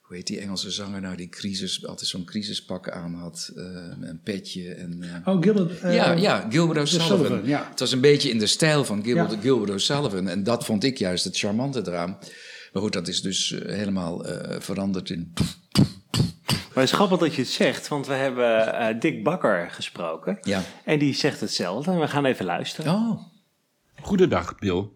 [0.00, 3.64] hoe heet die Engelse zanger nou, die crisis, altijd zo'n crisispak aan had, eh,
[4.00, 5.02] een petje en...
[5.24, 5.80] eh, Oh, Gilbert.
[5.80, 7.16] eh, ja, ja, Gilbert O'Sullivan.
[7.16, 7.66] Sullivan, ja.
[7.70, 9.40] Het was een beetje in de stijl van Gilbert, Ja.
[9.40, 10.28] Gilbert O'Sullivan.
[10.28, 12.18] En dat vond ik juist het charmante eraan.
[12.76, 15.32] Maar goed, dat is dus eh, helemaal eh, veranderd in...
[15.32, 20.38] Maar het is grappig dat je het zegt, want we hebben eh, Dick Bakker gesproken.
[20.42, 20.62] Ja.
[20.84, 21.90] En die zegt hetzelfde.
[21.90, 22.94] En we gaan even luisteren.
[22.94, 23.22] Oh,
[24.00, 24.88] Goedendag, Bill.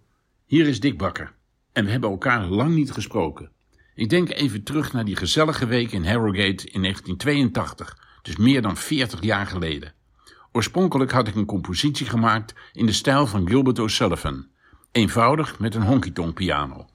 [0.47, 1.33] Hier is Dick Bakker.
[1.73, 3.51] En we hebben elkaar lang niet gesproken.
[3.95, 8.77] Ik denk even terug naar die gezellige week in Harrogate in 1982, dus meer dan
[8.77, 9.95] 40 jaar geleden.
[10.53, 14.47] Oorspronkelijk had ik een compositie gemaakt in de stijl van Gilbert O'Sullivan.
[14.93, 16.87] Eenvoudig met een honky-tonk piano.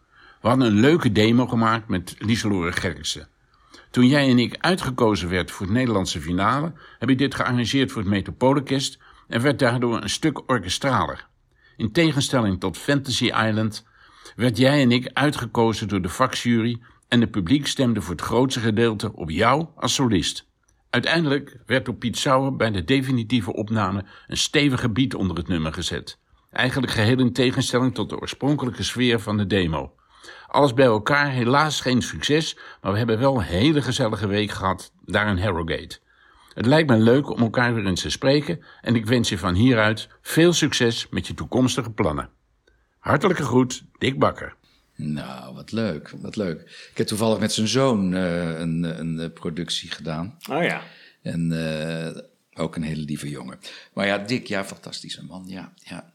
[0.45, 3.27] We hadden een leuke demo gemaakt met Lieselore Gerksen.
[3.91, 8.01] Toen jij en ik uitgekozen werd voor het Nederlandse finale, heb ik dit gearrangeerd voor
[8.01, 11.27] het Metropoolorkest en werd daardoor een stuk orkestraler.
[11.77, 13.85] In tegenstelling tot Fantasy Island
[14.35, 18.59] werd jij en ik uitgekozen door de vakjury en het publiek stemde voor het grootste
[18.59, 20.47] gedeelte op jou als solist.
[20.89, 25.73] Uiteindelijk werd door Piet Sauer bij de definitieve opname een stevige beat onder het nummer
[25.73, 26.19] gezet.
[26.51, 29.93] Eigenlijk geheel in tegenstelling tot de oorspronkelijke sfeer van de demo.
[30.55, 34.91] Alles bij elkaar helaas geen succes, maar we hebben wel een hele gezellige week gehad
[35.05, 35.99] daar in Harrogate.
[36.53, 39.53] Het lijkt me leuk om elkaar weer eens te spreken en ik wens je van
[39.53, 42.29] hieruit veel succes met je toekomstige plannen.
[42.99, 44.55] Hartelijke groet, Dick Bakker.
[44.95, 46.61] Nou, wat leuk, wat leuk.
[46.91, 50.37] Ik heb toevallig met zijn zoon eh, een, een eh, productie gedaan.
[50.49, 50.81] Oh ja.
[51.21, 52.21] En eh,
[52.53, 53.59] ook een hele lieve jongen.
[53.93, 55.43] Maar ja, Dick, ja, fantastische man.
[55.47, 56.13] Ja, ja.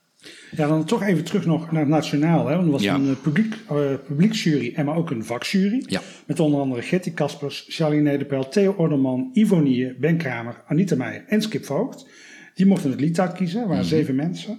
[0.56, 2.46] Ja, dan toch even terug nog naar het nationaal.
[2.46, 2.54] Hè?
[2.54, 2.94] Want er was Ja.
[2.94, 5.82] een eh, publiek, eh, publieksjury en maar ook een vakjury.
[5.86, 6.00] Ja.
[6.26, 11.24] Met onder andere Gertie Kaspers, Charlie Nederpel, Theo Orderman, Ivo Nier, Ben Kramer, Anita Meijer
[11.28, 12.06] en Skip Voogd.
[12.54, 13.56] Die mochten het lied uitkiezen.
[13.56, 13.70] Er Mhm.
[13.70, 14.58] waren zeven mensen.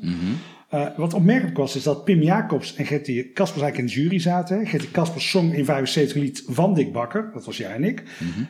[0.69, 4.19] Eh, wat opmerkelijk was, is dat Pim Jacobs en Gertie Kaspers eigenlijk in de jury
[4.21, 4.67] zaten.
[4.67, 7.29] Gertie Kaspers zong in 75 een lied van Dick Bakker.
[7.33, 8.03] Dat was jij en ik.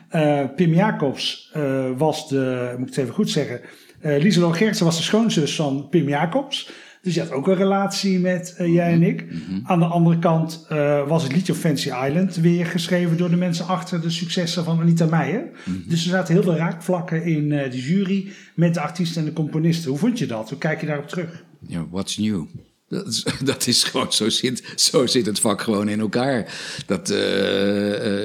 [0.08, 1.52] Eh, Pim Jacobs
[1.96, 3.60] was de, moet ik het even goed zeggen...
[4.00, 6.70] eh Lieselot Gertsen was de schoonzus van Pim Jacobs.
[7.02, 9.24] Dus je had ook een relatie met eh, jij en ik.
[9.64, 13.36] Aan de andere kant eh, was het liedje op Fancy Island weer geschreven door de
[13.36, 15.44] mensen achter de successen van Anita Meijer.
[15.86, 19.32] Dus er zaten heel veel raakvlakken in eh, de jury met de artiesten en de
[19.32, 19.90] componisten.
[19.90, 20.48] Hoe vond je dat?
[20.48, 21.44] Hoe kijk je daarop terug?
[21.66, 22.44] Ja, what's new?
[22.88, 26.54] Dat is, dat is gewoon, zo zit, zo zit het vak gewoon in elkaar.
[26.86, 27.10] Dat,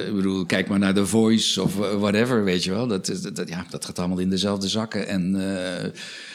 [0.08, 2.88] ik bedoel, kijk maar naar The Voice of whatever, weet je wel.
[2.88, 5.36] Dat, is- dat, dat- ja, dat gaat allemaal in dezelfde zakken en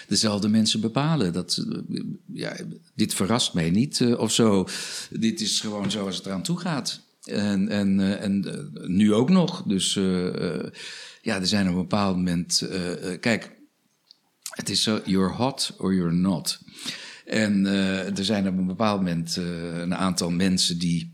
[0.08, 1.32] dezelfde mensen bepalen.
[1.32, 2.00] Dat, eh,
[2.32, 2.56] ja,
[2.94, 4.68] dit verrast mij niet eh, of zo.
[5.10, 7.00] Dit is gewoon zoals het eraan toe gaat.
[7.24, 9.62] En, en, eh, en nu ook nog.
[9.62, 9.94] Dus
[11.22, 12.68] ja, er zijn op een bepaald moment...
[13.20, 13.56] kijk,
[14.42, 16.60] het is zo, you're hot or you're not.
[17.24, 17.66] En
[18.16, 21.11] er zijn op een bepaald moment een aantal mensen die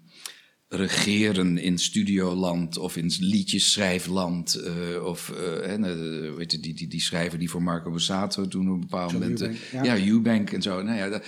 [0.68, 4.54] regeren in studioland of in liedjesschrijfland.
[4.54, 8.48] eh of eh, hè, eh, weet je, die, die, die schrijver die voor Marco Borsato
[8.48, 9.40] toen op een bepaald John moment...
[9.40, 10.07] eh, Eubank, ja, ja.
[10.07, 10.83] Eubank en zo.
[10.83, 11.24] Nou ja, dat-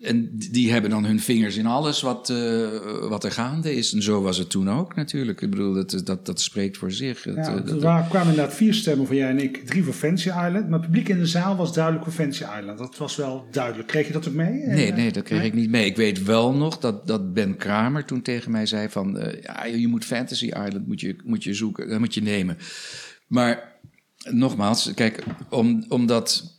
[0.00, 2.68] en die hebben dan hun vingers in alles wat, eh,
[3.08, 3.92] wat er gaande is.
[3.92, 5.40] En zo was het toen ook natuurlijk.
[5.40, 7.24] Ik bedoel, dat, dat, dat spreekt voor zich.
[7.24, 10.28] Ja, eh, er dat- kwamen inderdaad vier stemmen van jij en ik, drie voor Fancy
[10.28, 10.52] Island.
[10.68, 12.78] Maar het publiek in de zaal was duidelijk voor Fancy Island.
[12.78, 13.88] Dat was wel duidelijk.
[13.88, 14.52] Kreeg je dat ook mee?
[14.52, 15.84] Nee, eh, nee, dat kreeg ik niet mee.
[15.86, 19.18] Ik weet wel nog dat, dat Ben Kramer toen tegen mij zei van...
[19.42, 22.56] ja, je moet Fantasy Island moet je, moet je zoeken, dat moet je nemen.
[23.26, 23.70] Maar
[24.30, 26.51] nogmaals, kijk, om, omdat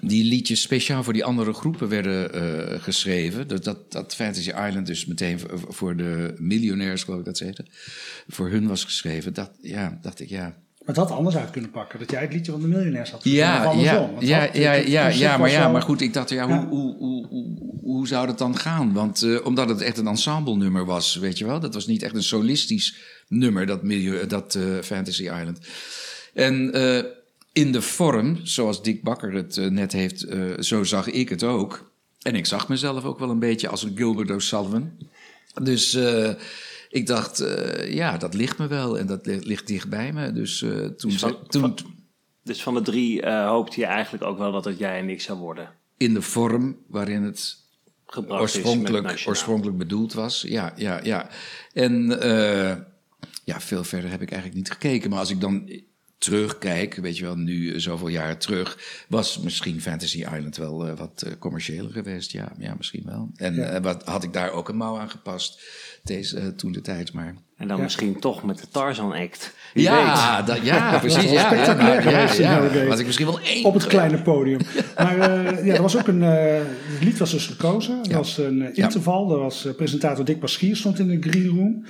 [0.00, 3.48] die liedjes speciaal voor die andere groepen werden eh, geschreven...
[3.48, 7.64] Dat, dat, dat Fantasy Island dus meteen voor, de miljonairs, geloof ik dat ze heette...
[8.28, 10.56] voor hun was geschreven, dat, ja, dacht ik, ja...
[10.84, 11.98] Maar het had anders uit kunnen pakken.
[11.98, 13.80] Dat jij het liedje van de miljonairs had Ja, ja,
[14.20, 16.66] ja, dat- ja, ja, maar ja, maar goed, ik dacht, ja, Ja.
[16.66, 18.92] Hoe, hoe, hoe, hoe, hoe zou dat dan gaan?
[18.92, 22.02] Want eh, omdat het echt een ensemble nummer was, weet je wel, dat was niet
[22.02, 22.96] echt een solistisch
[23.28, 25.58] nummer, dat, milieu, dat eh, Fantasy Island.
[26.34, 26.72] En
[27.58, 31.42] in de vorm, zoals Dick Bakker het eh, net heeft, eh, zo zag ik het
[31.42, 31.90] ook.
[32.22, 34.90] En ik zag mezelf ook wel een beetje als een Gilbert O'Sullivan.
[35.62, 36.30] Dus eh,
[36.90, 37.44] ik dacht,
[37.88, 40.32] ja, dat ligt me wel en dat ligt, dicht bij me.
[40.32, 41.76] Dus toen, Dus van- toen, van-
[42.42, 45.38] Dus van de drie hoopte je eigenlijk ook wel dat het jij en ik zou
[45.38, 45.70] worden.
[45.96, 47.56] in de vorm waarin het
[48.06, 50.42] Gebracht oorspronkelijk, oorspronkelijk bedoeld was.
[50.46, 51.28] Ja, ja, ja.
[51.72, 52.06] En
[53.44, 55.10] ja, veel verder heb ik eigenlijk niet gekeken.
[55.10, 55.70] Maar als ik dan
[56.18, 58.78] terugkijk, weet je wel, nu eh, zoveel jaren terug,
[59.08, 62.32] was misschien Fantasy Island wel eh, wat eh, commerciëler geweest.
[62.32, 63.30] Ja, ja, misschien wel.
[63.36, 65.60] En wat, had ik daar ook een mouw aan gepast
[66.02, 67.34] deze, toen de tijd, maar...
[67.56, 67.82] En dan Ja.
[67.82, 69.54] misschien toch met de Tarzan Act.
[69.74, 69.94] Wie weet.
[69.98, 71.30] Ja, dat, ja, precies.
[71.30, 72.86] Ja, ja, nou, ja, ja.
[72.86, 73.64] Had ik misschien wel één.
[73.64, 74.60] Op het kleine podium.
[74.96, 76.20] Maar eh, ja, er was ook een.
[76.22, 77.98] het lied was dus gekozen.
[78.04, 78.16] Er Ja.
[78.16, 78.84] was een Ja.
[78.84, 79.32] interval.
[79.32, 81.84] Er was presentator Dick Paschier stond in de green room.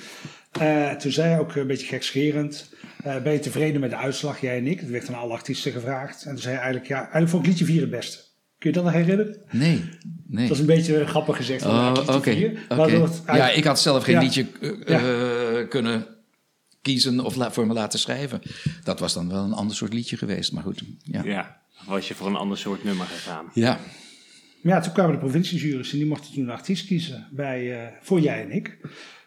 [0.52, 2.68] Eh, toen zei hij ook een beetje gekscherend.
[3.04, 4.80] Eh, ben je tevreden met de uitslag, jij en ik?
[4.80, 6.22] Het werd aan alle artiesten gevraagd.
[6.24, 8.18] En toen zei hij eigenlijk, ja, eigenlijk vond ik liedje 4 het beste.
[8.58, 9.36] Kun je dat nog herinneren?
[9.50, 9.84] Nee,
[10.26, 10.46] nee.
[10.48, 11.62] Dat is een beetje grappig gezegd.
[11.62, 12.32] van, ja, Oh, oké.
[12.32, 12.76] vier, oké.
[12.76, 14.20] waardoor het Ja, ik had zelf geen Ja.
[14.20, 15.00] liedje eh, Ja.
[15.58, 16.06] eh, kunnen
[16.82, 18.40] kiezen of voor me laten schrijven.
[18.84, 20.82] Dat was dan wel een ander soort liedje geweest, maar goed.
[21.02, 21.22] Ja.
[21.24, 21.30] ja.
[21.30, 23.44] Ja, was je voor een ander soort nummer gegaan.
[23.54, 23.78] Maar
[24.62, 28.20] ja, toen kwamen de provinciejuries en die mochten toen een artiest kiezen bij, eh, voor
[28.20, 28.78] jij en ik.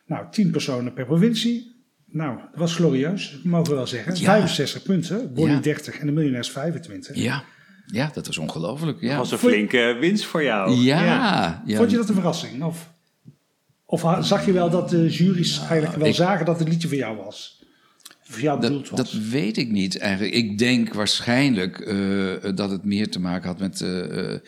[0.06, 1.71] Nou, tien personen per provincie.
[2.12, 4.14] Nou, dat was glorieus, mogen we wel zeggen.
[4.16, 4.20] Ja.
[4.20, 5.62] 65 punten, Bonnie Ja.
[5.62, 7.16] 30 en de miljonairs 25.
[7.16, 7.44] Ja.
[7.86, 9.02] Ja, dat was ongelooflijk.
[9.02, 9.08] Ja.
[9.10, 10.72] Dat was een flinke winst voor jou.
[10.72, 11.62] ja.
[11.66, 11.78] ja.
[11.78, 12.64] Vond je dat een verrassing?
[12.64, 12.90] Of,
[13.86, 16.98] of zag je wel dat de juries eigenlijk wel ik- zagen dat het liedje voor
[16.98, 17.60] jou was?
[18.24, 19.12] Voor jou bedoeld Dat, was?
[19.12, 20.34] dat weet ik niet eigenlijk.
[20.34, 24.40] Ik denk waarschijnlijk eh, dat het meer te maken had met eh, eh,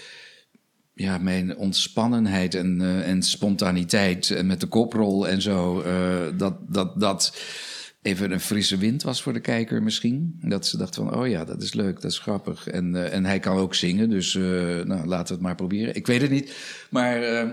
[0.93, 4.29] ja, mijn ontspannenheid en, eh, en spontaniteit.
[4.31, 5.81] En met de koprol en zo.
[5.81, 7.41] eh, dat, dat, dat
[8.01, 10.35] even een frisse wind was voor de kijker misschien.
[10.41, 12.67] Dat ze dacht van, oh ja, dat is leuk, dat is grappig.
[12.67, 14.41] En, eh, en hij kan ook zingen, dus eh,
[14.81, 15.95] nou, laten we het maar proberen.
[15.95, 16.55] Ik weet het niet,
[16.89, 17.49] maar eh,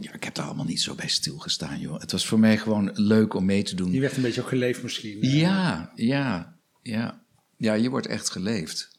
[0.00, 2.00] ja, ik heb daar allemaal niet zo bij stilgestaan, joh.
[2.00, 3.90] Het was voor mij gewoon leuk om mee te doen.
[3.90, 5.18] Die werd een beetje ook geleefd misschien.
[5.20, 7.20] Ja, ja, ja.
[7.56, 8.91] Ja, je wordt echt geleefd.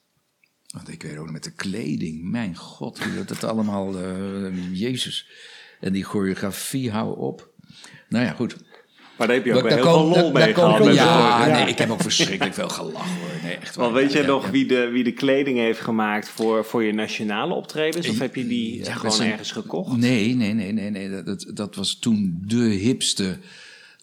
[0.74, 5.28] Want ik weet ook met de kleding, mijn god, hoe dat het allemaal, eh, jezus.
[5.80, 7.50] En die choreografie, hou op.
[8.10, 8.56] Nou ja, goed.
[9.18, 10.86] Maar daar heb je ook Daar wel heel veel lol daar- mee daar gehad.
[10.86, 13.30] met Ja, nee, ik heb ook verschrikkelijk veel gelachen hoor.
[13.44, 13.76] Nee, echt.
[13.76, 16.94] Want weet Ja, jij nog wie de, wie de kleding heeft gemaakt voor, voor je
[16.94, 18.10] nationale optredens?
[18.10, 19.98] Of heb je die gewoon ergens gekocht?
[19.98, 20.90] Nee, nee, nee, nee.
[20.90, 21.10] nee.
[21.10, 23.38] Dat- Dat, dat was toen de hipste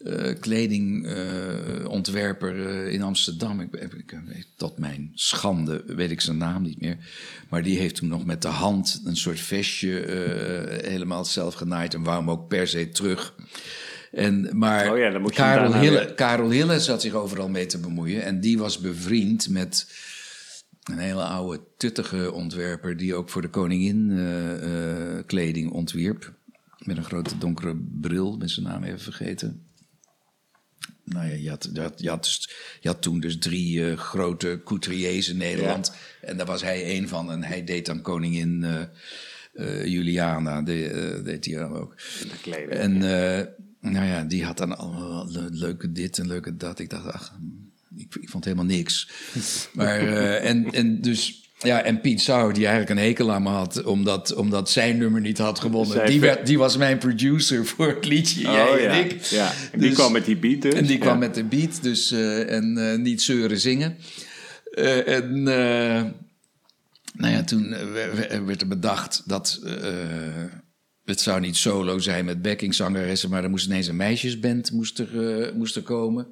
[0.04, 3.60] eh, kledingontwerper eh, in Amsterdam.
[3.60, 4.14] Ik, ik,
[4.56, 6.96] tot mijn schande weet ik zijn naam niet meer.
[7.48, 11.94] Maar die heeft toen nog met de hand een soort vestje eh, helemaal zelf genaaid.
[11.94, 13.34] En waarom ook per se terug.
[14.12, 17.12] En, maar Oh ja, dan moet je Karel, daarna Hille, weer- Karel Hille zat zich
[17.12, 18.22] overal mee te bemoeien.
[18.22, 19.92] En die was bevriend met
[20.84, 22.96] een hele oude, tuttige ontwerper...
[22.96, 24.18] die ook voor de koningin
[25.26, 26.32] kleding ontwierp.
[26.78, 29.62] Met een grote donkere bril, ben zijn naam even vergeten.
[31.04, 33.96] Nou ja, je had, je had, je had, dus- je had toen dus drie eh,
[33.98, 35.92] grote couturiers in Nederland.
[36.20, 37.30] En daar was hij één van.
[37.32, 38.82] En hij deed dan koningin eh,
[39.52, 41.96] eh, Juliana, de, deed hij dan ook.
[42.20, 42.70] De kleding.
[42.70, 42.98] En
[43.80, 46.78] nou ja, die had dan allemaal le- leuke dit en leuke dat.
[46.78, 47.38] Ik dacht, ach,
[47.96, 49.08] ik, ik vond helemaal niks.
[49.74, 49.98] Maar,
[50.36, 51.49] en, en dus...
[51.62, 53.84] Ja, en Piet Sauer, die eigenlijk een hekel aan me had...
[53.84, 55.96] omdat, omdat zijn nummer niet had gewonnen.
[55.96, 58.90] Zij Die, werd, die was mijn producer voor het liedje Oh, Jij ja.
[58.90, 59.22] en ik.
[59.22, 60.74] Ja, en die Dus- kwam met die beat dus.
[60.74, 63.96] En die kwam met de beat, dus, eh, en eh, niet zeuren zingen.
[64.70, 69.60] Eh, en nou ja, toen we- we- werd er bedacht dat
[71.04, 75.52] het zou niet solo zijn met backingzangeressen, maar er moest ineens een meisjesband moest er,
[75.56, 76.26] moest er komen.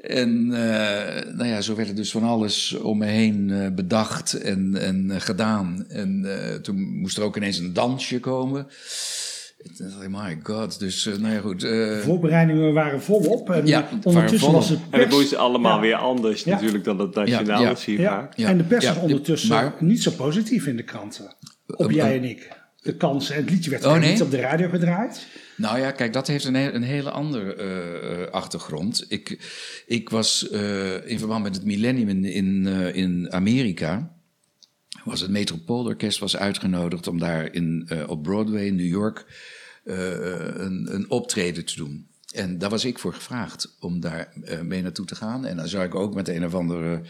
[0.00, 4.32] En eh, nou ja, zo werd er dus van alles om me heen eh, bedacht
[4.34, 5.84] en, en eh, gedaan.
[5.88, 8.66] En eh, toen moest er ook ineens een dansje komen.
[9.78, 10.78] Ik, my god.
[10.78, 11.60] Dus, nou ja, goed.
[11.60, 13.50] De voorbereidingen waren volop.
[13.50, 14.54] En Ja, waren ondertussen volop.
[14.54, 15.80] was het En het moest allemaal Ja.
[15.80, 16.54] weer anders Ja.
[16.54, 18.28] natuurlijk dan het nationale Ja.
[18.48, 21.34] En de pers Ja, was ondertussen maar- niet zo positief in de kranten.
[21.66, 22.58] Op jij en ik.
[22.82, 23.34] De kansen.
[23.34, 24.10] En het liedje werd Oh, nee?
[24.10, 25.26] niet op de radio gedraaid.
[25.56, 29.04] Nou ja, kijk, dat heeft een, een hele andere eh, eh, achtergrond.
[29.08, 29.38] Ik,
[29.86, 34.12] ik was eh, in verband met het millennium in, in, in Amerika...
[35.04, 39.24] was het Metropoolorkest was uitgenodigd om daar in, op Broadway in New York...
[39.84, 42.08] een, een optreden te doen.
[42.34, 45.46] En daar was ik voor gevraagd om daar mee naartoe te gaan.
[45.46, 47.00] En dan zou ik ook met een of andere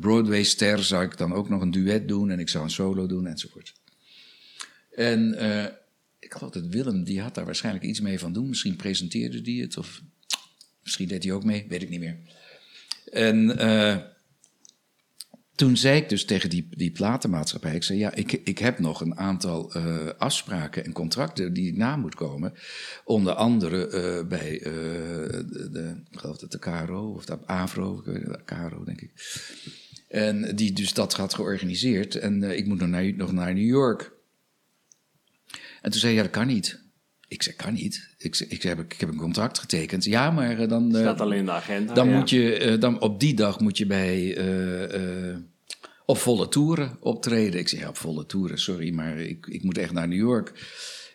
[0.00, 0.84] Broadway-ster...
[0.84, 3.74] zou ik dan ook nog een duet doen en ik zou een solo doen enzovoort.
[4.96, 5.72] En eh,
[6.18, 8.48] ik geloof dat Willem, die had daar waarschijnlijk iets mee van doen.
[8.48, 10.02] Misschien presenteerde die het of
[10.82, 12.18] misschien deed hij ook mee, weet ik niet meer.
[13.12, 13.96] En eh,
[15.54, 19.00] toen zei ik dus tegen die, die platenmaatschappij, ik zei ja, ik, ik heb nog
[19.00, 22.54] een aantal eh, afspraken en contracten die na moet komen.
[23.04, 28.02] Onder andere bij de, de, dat de KRO of de AVRO,
[28.44, 29.10] KRO denk ik.
[30.08, 34.14] En die dus dat had georganiseerd en ik moet nog naar, nog naar New York.
[35.86, 36.80] En toen zei hij, ja, dat kan niet.
[37.28, 38.14] Ik zei, kan niet.
[38.18, 40.04] Ik, zei, ik, heb, ik heb een contract getekend.
[40.04, 40.94] Ja, maar eh, dan...
[40.94, 41.94] eh, Staat alleen in de agenda.
[41.94, 42.18] dan ja.
[42.18, 45.36] moet je, eh, dan op die dag moet je bij, eh,
[46.06, 47.60] op volle toeren optreden.
[47.60, 50.52] Ik zeg, ja, op volle toeren, sorry, maar ik, ik moet echt naar New York.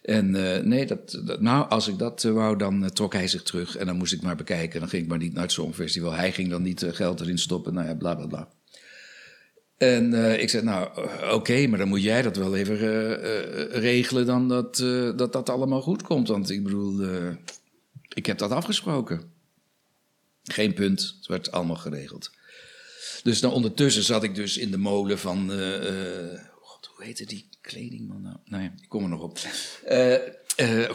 [0.01, 0.31] En
[0.67, 3.75] nee, dat, dat, nou, als ik dat wou, dan trok hij zich terug.
[3.75, 4.79] En dan moest ik maar bekijken.
[4.79, 6.11] Dan ging ik maar niet naar het Songfestival.
[6.13, 7.73] Hij ging dan niet geld erin stoppen.
[7.73, 8.47] Nou ja, bla, bla, bla.
[9.81, 13.81] En eh, ik zei, nou, eh, oké, maar dan moet jij dat wel even eh,
[13.81, 14.75] regelen dan dat,
[15.17, 16.27] dat dat allemaal goed komt.
[16.27, 17.05] Want ik bedoel,
[18.13, 19.21] ik heb dat afgesproken.
[20.43, 22.31] Geen punt, het werd allemaal geregeld.
[23.23, 25.49] Dus dan ondertussen zat ik dus in de molen van,
[26.59, 28.37] God, hoe heette die kledingman nou?
[28.45, 29.39] Nou ja, ik kom er nog op.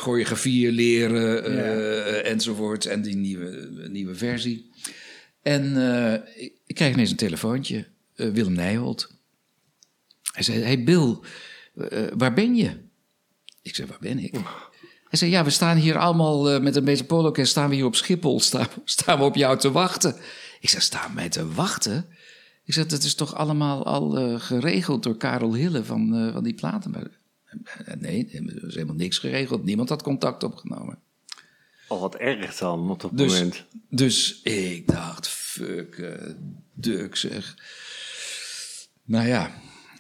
[0.01, 4.71] Choreografieën leren enzovoort en die nieuwe, nieuwe versie.
[5.43, 5.77] En
[6.37, 7.87] ik, ik krijg ineens een telefoontje,
[8.17, 9.15] eh, Willem Nijholt.
[10.33, 11.19] Hij zei, hey Bill,
[11.75, 12.77] eh, waar ben je?
[13.63, 14.35] Ik zei, waar ben ik?
[15.09, 17.85] Hij zei, ja, we staan hier allemaal eh, met een beetje polokest, staan we hier
[17.85, 20.17] op Schiphol, staan, staan we op jou te wachten.
[20.61, 22.07] Ik zei, staan mij te wachten?
[22.65, 27.11] Ik zei, dat is toch allemaal al geregeld door Karel Hille van, van die platen?
[27.99, 29.65] Nee, er is helemaal niks geregeld.
[29.65, 30.99] Niemand had contact opgenomen.
[31.89, 33.65] Al wat erg dan op dat Dus, moment.
[33.89, 36.31] dus ik dacht, fuck, eh
[36.77, 37.57] duk zeg.
[39.07, 39.51] Nou ja,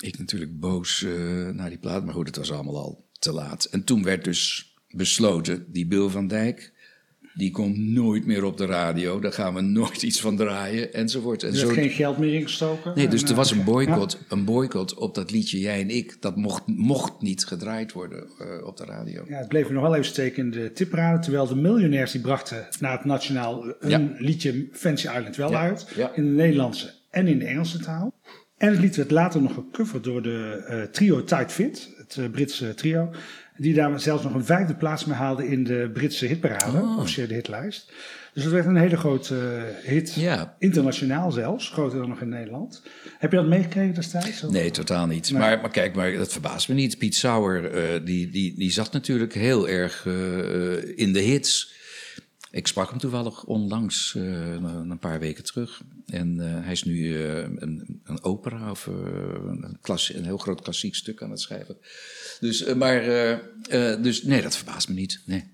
[0.00, 2.04] ik natuurlijk boos eh, naar die plaat.
[2.04, 3.64] Maar goed, het was allemaal al te laat.
[3.64, 6.72] En toen werd dus besloten, die Bill van Dijk...
[7.34, 9.20] die komt nooit meer op de radio.
[9.20, 11.42] Daar gaan we nooit iets van draaien, enzovoort.
[11.42, 12.92] En Er werd geen geld meer ingestoken.
[12.94, 14.18] Nee, dus En, er was een boycott, ja.
[14.28, 16.16] een boycott op dat liedje Jij en Ik.
[16.22, 19.24] Dat mocht, mocht niet gedraaid worden eh, op de radio.
[19.28, 21.18] Ja, het bleef nog wel even steken in de tipparade.
[21.22, 24.10] Terwijl de miljonairs die brachten naar het nationaal een Ja.
[24.18, 25.86] liedje Fancy Island wel Ja, uit.
[26.14, 28.14] In de Nederlandse en in de Engelse taal.
[28.56, 32.30] En het lied werd later nog gecoverd door de eh, trio Tight Fit, het eh,
[32.30, 33.10] Britse trio.
[33.58, 36.98] Die daar zelfs nog een vijfde plaats mee haalde in de Britse hitparade, Oh.
[36.98, 37.92] officiële hitlijst.
[38.34, 39.36] Dus het werd een hele grote
[39.84, 40.56] eh, hit, Ja.
[40.58, 42.82] internationaal zelfs, groter dan nog in Nederland.
[43.18, 44.44] Heb je dat meegekregen destijds?
[44.44, 45.30] Of- Nee, totaal niet.
[45.30, 45.40] Nee.
[45.40, 46.98] Maar, maar kijk, maar dat verbaast me niet.
[46.98, 47.70] Piet Sauer,
[48.04, 50.06] die, die, die zat natuurlijk heel erg
[50.96, 51.74] in de hits.
[52.50, 55.82] Ik sprak hem toevallig onlangs, eh, een paar weken terug.
[56.06, 60.62] En eh, hij is nu eh, een, een opera of een, klassie- een heel groot
[60.62, 61.76] klassiek stuk aan het schrijven.
[62.40, 63.02] Dus, maar,
[64.02, 65.22] dus nee, dat verbaast me niet.
[65.26, 65.44] Nee.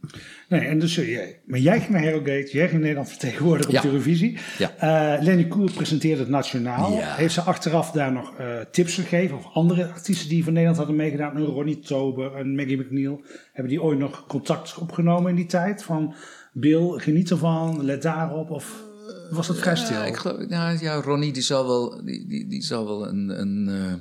[0.49, 1.40] Nee, en dus jij.
[1.47, 3.90] Maar jij ging naar Harrogate, jij ging Nederland vertegenwoordigen op Ja.
[3.90, 4.38] Eurovisie.
[4.59, 5.18] Ja.
[5.22, 6.93] Lenny Koer presenteerde het nationaal.
[6.93, 7.14] Ja.
[7.14, 8.34] Heeft ze achteraf daar nog
[8.70, 9.36] tips gegeven?
[9.36, 11.36] Of andere artiesten die van Nederland hadden meegedaan?
[11.36, 13.24] Een Ronnie Tober, een Maggie McNeil.
[13.53, 15.82] Hebben die ooit nog contact opgenomen in die tijd?
[15.82, 16.14] Van
[16.53, 18.50] Bill, geniet ervan, let daarop.
[18.50, 18.82] Of
[19.30, 19.96] was dat vrij stil?
[19.96, 23.40] Ja, ik geloof, nou, ja, Ronnie die zal wel, die, die, die zal wel een,
[23.40, 23.94] een, eh,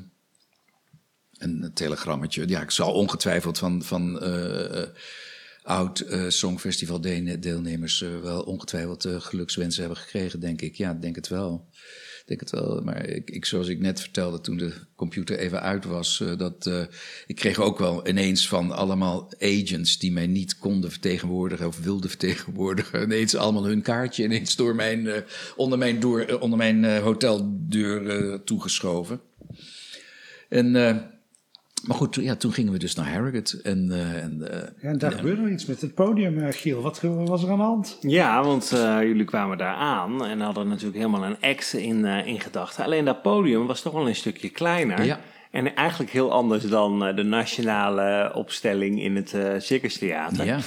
[1.37, 2.47] een telegrammetje.
[2.47, 4.87] Ja, ik zal ongetwijfeld van, van eh, eh,
[5.63, 10.75] oud eh, Songfestival de- deelnemers wel ongetwijfeld gelukswensen hebben gekregen, denk ik.
[10.75, 11.67] Ja, ik denk het wel.
[12.31, 12.81] Denk het wel.
[12.83, 16.65] Maar ik, ik, zoals ik net vertelde toen de computer even uit was, eh, dat
[16.65, 16.83] eh,
[17.27, 22.09] ik kreeg ook wel ineens van allemaal agents die mij niet konden vertegenwoordigen of wilden
[22.09, 25.21] vertegenwoordigen, ineens allemaal hun kaartje ineens door mijn, eh,
[25.55, 29.21] onder mijn, door, onder mijn hoteldeur toegeschoven.
[30.49, 30.75] En,
[31.87, 33.59] maar goed, toen- ja, toen gingen we dus naar Harrogate.
[33.63, 36.81] En, eh, en, eh, Ja, en daar gebeurde er iets met het podium, eh, Giel.
[36.81, 37.97] Wat was er aan de hand?
[38.01, 42.25] Ja, want eh, jullie kwamen daar aan en hadden natuurlijk helemaal een act in, eh,
[42.27, 42.83] in gedachten.
[42.83, 45.03] Alleen dat podium was toch wel een stukje kleiner.
[45.03, 45.19] Ja.
[45.51, 50.45] En eigenlijk heel anders dan eh, de nationale opstelling in het eh Circus Theater.
[50.45, 50.57] ja,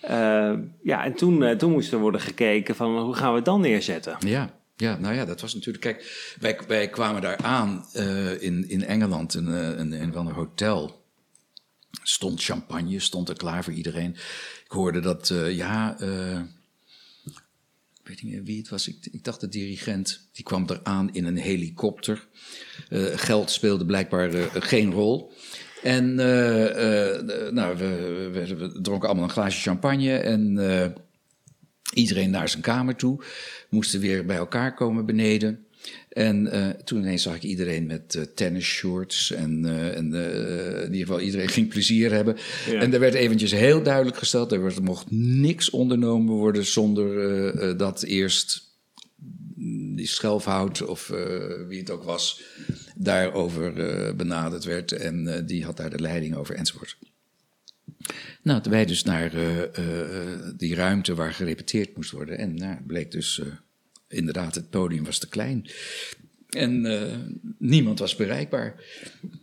[0.00, 3.44] Eh, ja, en toen, eh, toen moest er worden gekeken van hoe gaan we het
[3.44, 4.16] dan neerzetten?
[4.18, 4.50] ja,
[4.82, 5.84] ja, nou ja, dat was natuurlijk...
[5.84, 10.34] Kijk, wij, wij kwamen daar aan eh, in, in Engeland, in, eh, in van een
[10.34, 11.04] hotel.
[12.02, 14.10] Stond champagne, stond er klaar voor iedereen.
[14.64, 15.96] Ik hoorde dat, eh, ja...
[16.00, 16.40] eh,
[18.02, 18.88] ik weet niet wie het was.
[18.88, 20.28] Ik, ik dacht de dirigent.
[20.32, 22.26] Die kwam eraan in een helikopter.
[22.88, 25.32] Eh, geld speelde blijkbaar eh, geen rol.
[25.82, 30.16] En eh, eh, nou, we, we, we dronken allemaal een glaasje champagne.
[30.16, 30.90] En eh,
[31.94, 33.24] iedereen naar zijn kamer toe.
[33.68, 35.66] Moesten weer bij elkaar komen beneden.
[36.08, 39.30] En eh, toen ineens zag ik iedereen met eh tennis shorts.
[39.30, 40.14] En, eh, en
[40.84, 42.36] in ieder geval iedereen ging plezier hebben.
[42.70, 42.80] Ja.
[42.80, 44.52] En er werd eventjes heel duidelijk gesteld...
[44.52, 48.70] er er mocht niks ondernomen worden zonder dat eerst
[49.94, 51.12] die schelfhout of
[51.68, 52.42] wie het ook was,
[52.96, 53.72] daarover
[54.16, 54.92] benaderd werd.
[54.92, 56.96] En die had daar de leiding over enzovoort.
[58.42, 62.38] Nou, toen wij dus naar eh, eh, die ruimte waar gerepeteerd moest worden.
[62.38, 63.46] En nou, bleek dus eh,
[64.08, 65.70] inderdaad, het podium was te klein.
[66.48, 66.86] En
[67.58, 68.74] niemand was bereikbaar.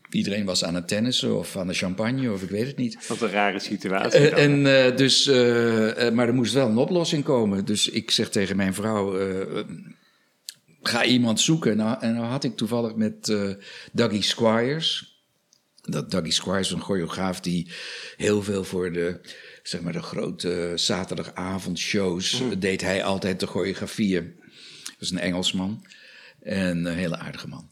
[0.09, 3.07] Iedereen was aan het tennissen of aan de champagne of ik weet het niet.
[3.07, 4.29] Wat een rare situatie.
[4.29, 4.63] En
[4.95, 5.25] dus,
[6.13, 7.65] maar er moest wel een oplossing komen.
[7.65, 9.17] Dus ik zeg tegen mijn vrouw:
[10.81, 11.77] ga iemand zoeken.
[11.77, 13.35] Nou, en dan had ik toevallig met
[13.91, 15.08] Dougie Squires.
[15.89, 17.71] Dat Dougie Squires een choreograaf die
[18.17, 19.19] heel veel voor de,
[19.63, 24.33] zeg maar, de grote zaterdagavondshows deed hij altijd de choreografieën.
[24.83, 25.85] Dat is een Engelsman
[26.39, 27.69] en een hele aardige man.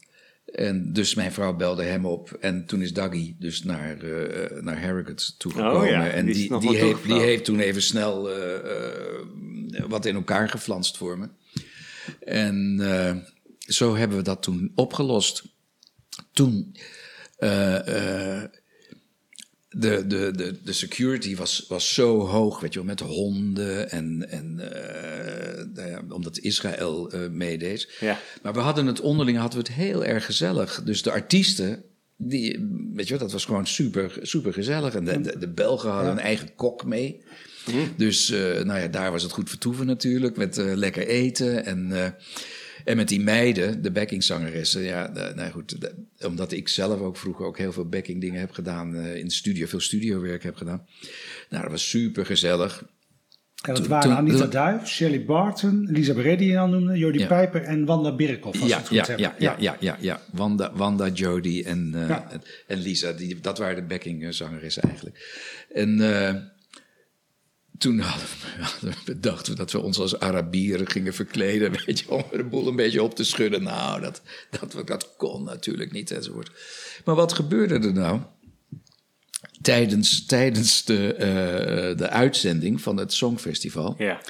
[0.54, 2.32] En dus mijn vrouw belde hem op.
[2.40, 5.80] En toen is Dougie dus naar, eh, naar Harrogate toegekomen.
[5.80, 10.14] Oh ja, en die die, heeft, die heeft toen even snel eh, eh, wat in
[10.14, 11.28] elkaar geflanst voor me.
[12.24, 12.80] En
[13.58, 15.44] zo hebben we dat toen opgelost.
[16.32, 16.76] Toen
[19.68, 24.30] de, de, de, de security was, was zo hoog, weet je wel, met honden en,
[24.30, 27.96] en eh, nou ja, omdat Israël eh, meedeed.
[28.00, 28.20] Ja.
[28.42, 30.82] Maar we hadden het onderling hadden we het heel erg gezellig.
[30.84, 31.82] Dus de artiesten,
[32.16, 34.94] die, weet je wel, dat was gewoon super, super gezellig.
[34.94, 37.22] En de, de, de Belgen hadden een eigen kok mee.
[37.96, 42.14] Dus eh, nou ja, daar was het goed vertoeven natuurlijk, met eh, lekker eten en...
[42.88, 45.76] en met die meiden, de backingzangeressen, ja, nou goed,
[46.24, 49.32] omdat ik zelf ook vroeger ook heel veel backing dingen heb gedaan eh, in de
[49.32, 50.86] studio, veel studiowerk heb gedaan.
[51.48, 52.84] Nou, dat was super gezellig.
[53.54, 57.26] Ja, dat waren Anita Duif, Shelley Barton, Lisa Beretti die je al noemde, Jodie.
[57.26, 60.20] Pijper en Wanda Birkhoff, als Ja, ik het goed ja, ja, ja, ja, ja.
[60.32, 65.16] Wanda, Wanda Jody en, eh, en, en Lisa, die, dat waren de backing zangeressen eigenlijk.
[65.72, 66.34] En eh,
[67.78, 72.10] toen hadden we, hadden we bedacht dat we ons als Arabieren gingen verkleden, weet je,
[72.10, 73.62] om de boel een beetje op te schudden.
[73.62, 74.22] Nou, dat,
[74.60, 76.50] dat, dat kon natuurlijk niet enzovoort.
[77.04, 78.20] Maar wat gebeurde er nou?
[79.62, 84.20] Tijdens, tijdens de, eh, de uitzending van het Songfestival Ja.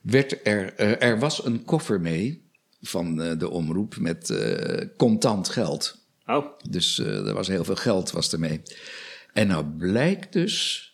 [0.00, 2.46] werd er, eh, er was een koffer mee
[2.80, 4.32] van eh, de omroep met
[4.96, 5.96] contant geld.
[6.26, 8.62] Oh, Dus er was heel veel geld was ermee.
[9.32, 10.86] En nou blijkt dus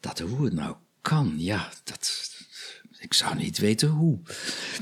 [0.00, 2.30] dat hoe het nou kan, ja, dat,
[2.98, 4.18] ik zou niet weten hoe.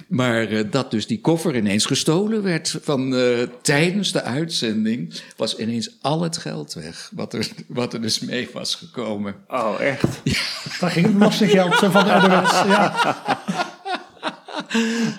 [0.08, 5.56] Maar eh, dat dus die koffer ineens gestolen werd van eh, tijdens de uitzending, was
[5.56, 9.34] ineens al het geld weg wat er, wat er dus mee was gekomen.
[9.48, 10.22] oh echt?
[10.80, 12.50] Daar ging het belastinggeld van de RWS.
[12.50, 12.94] Ja.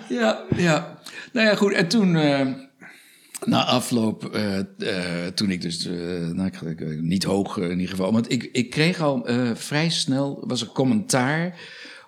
[0.09, 0.99] Ja, ja.
[1.31, 1.73] Nou ja, goed.
[1.73, 2.47] En toen, eh,
[3.45, 4.65] na afloop, eh, eh,
[5.33, 5.93] toen ik dus, eh,
[6.27, 9.89] nou, ik, ik- niet hoog in ieder geval, want ik, ik kreeg al eh, vrij
[9.89, 11.59] snel, was er commentaar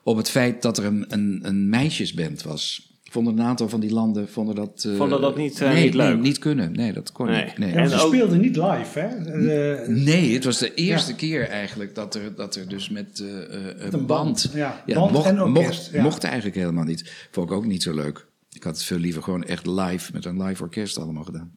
[0.04, 2.92] op het feit dat er een, een, een meisjesband was.
[3.04, 4.84] Vonden een aantal van die landen vonden dat...
[4.88, 6.14] eh, Vonden dat niet, nee, niet leuk?
[6.14, 6.72] Nee, niet kunnen.
[6.72, 7.44] Nee, dat kon Nee.
[7.46, 7.58] niet.
[7.58, 7.72] Nee.
[7.74, 9.08] En ze ook- speelden niet live, hè?
[9.08, 11.18] Eh, Nee, het was de eerste Ja.
[11.18, 14.50] keer eigenlijk dat er, dat er dus met een een band, band...
[14.54, 14.84] ja.
[14.86, 16.02] Ja, Band mocht, en orkest, mocht, ja.
[16.02, 17.28] mocht eigenlijk helemaal niet.
[17.32, 18.26] Vond ik ook niet zo leuk.
[18.54, 21.52] Ik had het veel liever gewoon echt live, met een live orkest allemaal gedaan.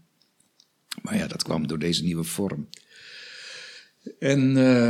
[1.03, 2.69] Maar ja, dat kwam door deze nieuwe vorm.
[4.19, 4.89] En eh,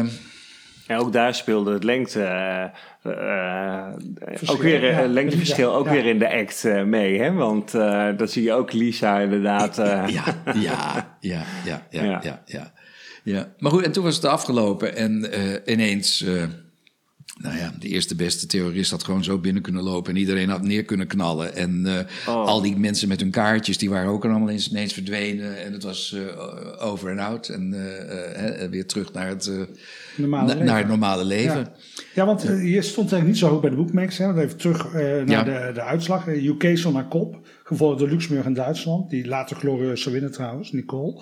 [0.87, 2.65] En ook daar speelde het lengte, eh,
[3.03, 3.93] eh,
[4.25, 5.07] Verschil, ook weer, eh, ja.
[5.09, 5.93] lengteverschil ook Ja.
[5.93, 7.33] weer in de act eh, mee, hè?
[7.33, 9.79] Want eh dat zie je ook Lisa inderdaad.
[9.79, 12.73] eh, ja, ja, ja, ja, ja, Ja.
[13.25, 13.55] ja.
[13.59, 16.25] Maar goed, en toen was het afgelopen en eh, ineens...
[17.39, 20.63] nou ja, de eerste beste terrorist had gewoon zo binnen kunnen lopen en iedereen had
[20.63, 21.55] neer kunnen knallen.
[21.57, 22.47] En eh, Oh.
[22.47, 25.65] al die mensen met hun kaartjes, die waren ook allemaal ineens, ineens verdwenen.
[25.65, 29.51] En het was eh, over en out en eh, eh, weer terug naar het,
[30.17, 30.67] Normale na- leven.
[30.67, 31.57] naar het normale leven.
[31.59, 31.73] Ja.
[32.15, 34.19] Ja, want je stond eigenlijk niet zo hoog bij de bookmakers.
[34.19, 34.27] Hè?
[34.27, 35.43] Want Even terug naar Ja.
[35.43, 36.27] de, de uitslag.
[36.29, 39.11] UK stond naar kop, gevolgd door Luxemburg en Duitsland.
[39.11, 41.21] Die later glorieus zou winnen trouwens, Nicole.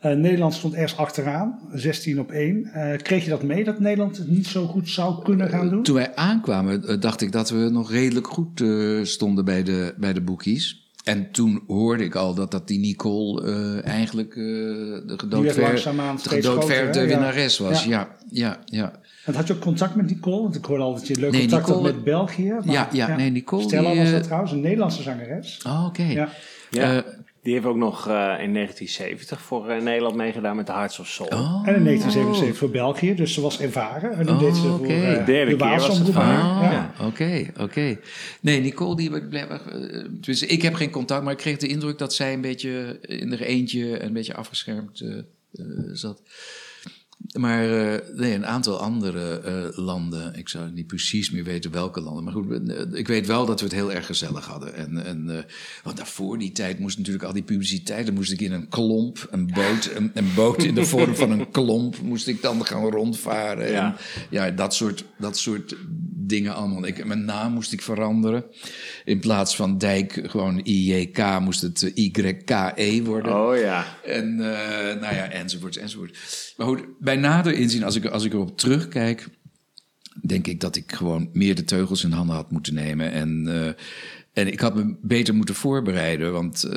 [0.00, 2.64] Eh, Nederland stond eerst achteraan, 16 op 1.
[2.64, 5.82] Eh, kreeg je dat mee, dat Nederland het niet zo goed zou kunnen gaan doen?
[5.82, 8.62] Toen wij aankwamen, eh, dacht ik dat we nog redelijk goed
[9.02, 10.88] stonden bij de, bij de bookies.
[11.04, 17.00] En toen hoorde ik al dat, dat die Nicole eh, eigenlijk eh, de gedoodverde?
[17.00, 17.06] Ja.
[17.06, 17.84] winnares was.
[17.84, 18.92] Ja, ja, ja.
[19.24, 20.42] En had je ook contact met Nicole?
[20.42, 22.48] Want ik hoorde al dat je leuk Nee, contact Nicole- had met België.
[22.48, 25.60] maar- Ja, ja, nee, Nicole Stella die, was dat trouwens, een Nederlandse zangeres.
[25.66, 26.02] Oh, oké.
[26.02, 26.28] Ja.
[26.70, 26.96] Ja.
[26.96, 27.02] Eh,
[27.50, 31.06] Die heeft ook nog eh, in 1970 voor eh, Nederland meegedaan met de Hearts of
[31.06, 31.28] Soul.
[31.28, 31.36] oh.
[31.64, 34.12] En in 1977 voor België, dus ze was ervaren.
[34.12, 36.40] En nu Oh, deed ze voor eh, De derde de keer was het haar.
[36.40, 36.62] omroep.
[36.64, 36.94] Ah, Ja.
[37.06, 37.98] oké, oké.
[38.40, 39.46] Nee, Nicole, die bleef,
[40.20, 43.30] tenminste, ik heb geen contact, maar ik kreeg de indruk dat zij een beetje in
[43.30, 45.04] haar eentje, een beetje afgeschermd
[45.92, 46.22] zat.
[47.38, 52.00] Maar eh, nee, een aantal andere eh, landen, ik zou niet precies meer weten welke
[52.00, 52.24] landen.
[52.24, 54.74] Maar goed, eh, ik weet wel dat we het heel erg gezellig hadden.
[54.74, 55.46] En, en,
[55.82, 58.06] want daarvoor die tijd moest natuurlijk al die publiciteit.
[58.06, 61.30] Dan moest ik in een klomp, een boot, een, een boot in de vorm van
[61.30, 63.70] een klomp, moest ik dan gaan rondvaren.
[63.70, 63.86] Ja.
[63.86, 63.96] En
[64.30, 65.76] ja, dat soort, dat soort
[66.30, 66.86] dingen allemaal.
[66.86, 68.44] Ik, mijn naam moest ik veranderen.
[69.04, 73.36] In plaats van Dijk, gewoon IJK, moest het eh, YKE worden.
[73.36, 73.86] Oh ja.
[74.04, 76.18] En eh, nou ja, enzovoort, enzovoort.
[76.56, 79.28] Maar goed, bij nader inzien, als ik, als ik erop terugkijk,
[80.22, 83.12] denk ik dat ik gewoon meer de teugels in handen had moeten nemen.
[83.12, 83.72] En, eh,
[84.32, 86.68] en ik had me beter moeten voorbereiden, want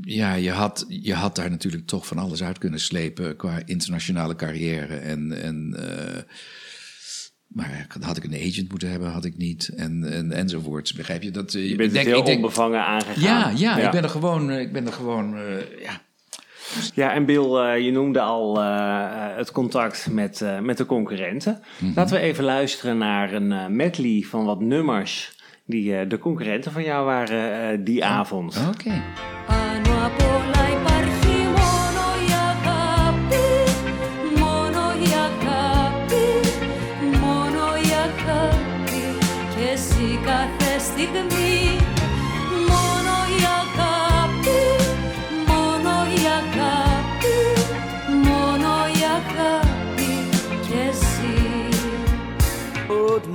[0.00, 4.36] ja, je had, je had daar natuurlijk toch van alles uit kunnen slepen qua internationale
[4.36, 4.96] carrière.
[4.96, 5.76] En, en
[7.48, 9.70] maar had ik een agent moeten hebben, had ik niet.
[9.76, 10.92] En, en, enzovoorts.
[10.92, 11.30] Begrijp je?
[11.30, 13.22] Dat, eh, je bent denk, ik denk, onbevangen aangegaan.
[13.22, 14.50] Ja, ja, ja, ik ben er gewoon...
[14.50, 16.00] Eh, ik ben er gewoon eh, ja.
[16.94, 18.60] ja, en Bill, je noemde al
[19.36, 21.60] het contact met, met de concurrenten.
[21.78, 21.92] Mhm.
[21.94, 25.36] Laten we even luisteren naar een medley van wat nummers...
[25.64, 28.58] die de concurrenten van jou waren die oh, avond.
[28.68, 29.02] Oké.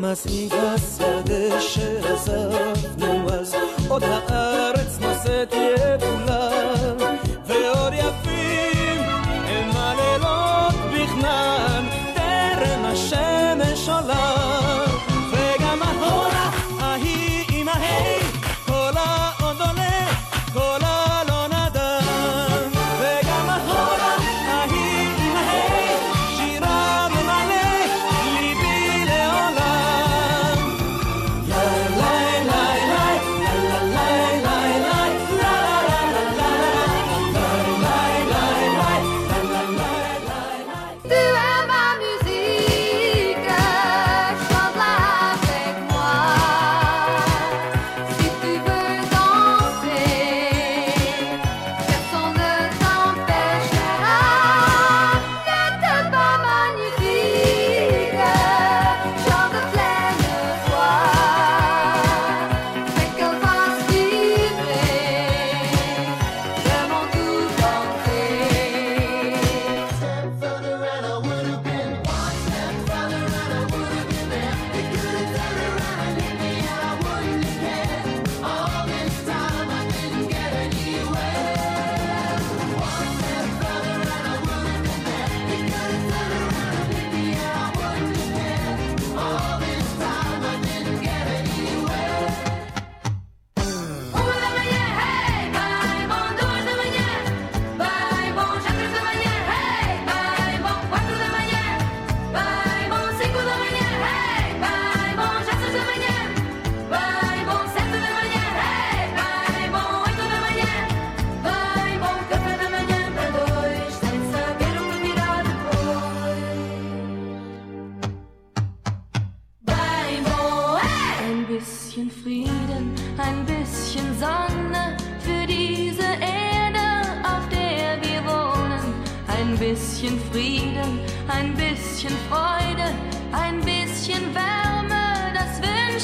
[0.01, 3.53] Mas was dışı zaf ne was
[3.89, 5.99] O da arıtmaz et ye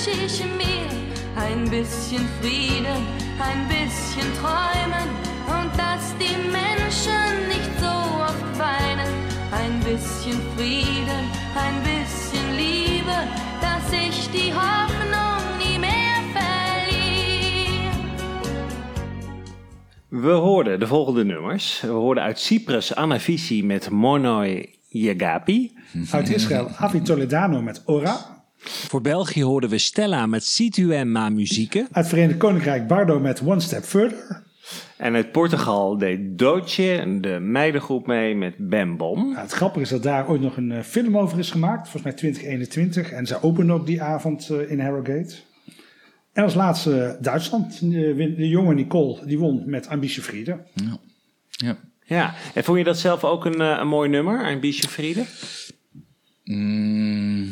[0.05, 0.89] ich mir.
[1.35, 3.01] Ein bisschen Frieden,
[3.39, 5.09] ein bisschen Träumen
[5.47, 7.95] und dass die Menschen nicht so
[8.29, 9.11] oft weinen.
[9.51, 11.23] Ein bisschen Frieden,
[11.55, 13.17] ein bisschen Liebe,
[13.61, 17.07] dass ich die Hoffnung nie mehr verliere.
[20.09, 21.81] We hoorden de volgende nummers.
[21.81, 25.71] We hoorden uit Cyprus Anavisi met Monoi Yagapi.
[26.11, 28.36] Uit Israël Avi Toledano met Ora.
[28.69, 31.79] Voor België hoorden we Stella met Situ Ma Muzieke.
[31.79, 34.45] Uit het Verenigd Koninkrijk Bardo met One Step Further.
[34.97, 39.29] En uit Portugal deed Doodje, de meidengroep, mee met Bam Bom.
[39.29, 42.03] Ja, het grappige is dat daar ooit nog een eh, film over is gemaakt, volgens
[42.03, 43.11] mij 2021.
[43.11, 45.35] En zij openen ook die avond eh, in Harrogate.
[46.33, 47.79] En als laatste eh, Duitsland.
[47.79, 50.59] De, jonge Nicole, die won met Ambitie Friede.
[51.49, 51.77] Ja.
[52.05, 55.25] Ja, en vond je dat zelf ook een, een mooi nummer, Biesje Friede?
[56.43, 57.49] Mm,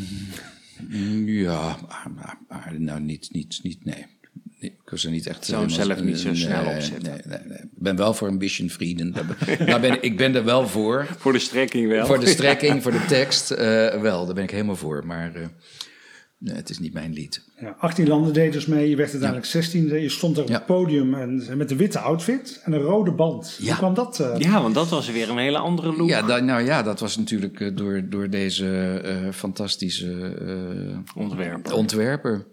[1.25, 1.77] ja,
[2.15, 4.05] maar, nou niet, niet, niet, nee.
[4.59, 5.45] Nee, Ik was er niet echt...
[5.45, 7.11] Zou hem helemaal- zelf niet zo nee, snel opzetten.
[7.25, 7.57] Nee, nee, nee.
[7.57, 9.11] Ik ben wel voor Ambition Frieden.
[9.13, 9.25] Daar
[9.57, 11.07] ben- daar ben, ik- ik ben er wel voor.
[11.17, 12.05] Voor de strekking wel.
[12.05, 14.25] Voor de strekking, voor de tekst, eh, wel.
[14.25, 15.05] Daar ben ik helemaal voor.
[15.05, 15.41] Maar eh,
[16.37, 17.43] nee, het is niet mijn lied.
[17.59, 18.89] Ja, 18 landen deden dus mee.
[18.89, 20.01] Je werd uiteindelijk 16e.
[20.01, 20.55] Je stond er op Ja.
[20.55, 23.57] het podium en, met een witte outfit en een rode band.
[23.61, 23.67] Ja.
[23.67, 24.19] Hoe kwam dat?
[24.19, 24.39] eh?
[24.39, 26.09] Ja, want dat was weer een hele andere look.
[26.09, 31.73] Ja, da- nou ja, dat was natuurlijk eh, door, door deze eh, fantastische eh, Ontwerper.
[31.73, 32.45] ontwerper.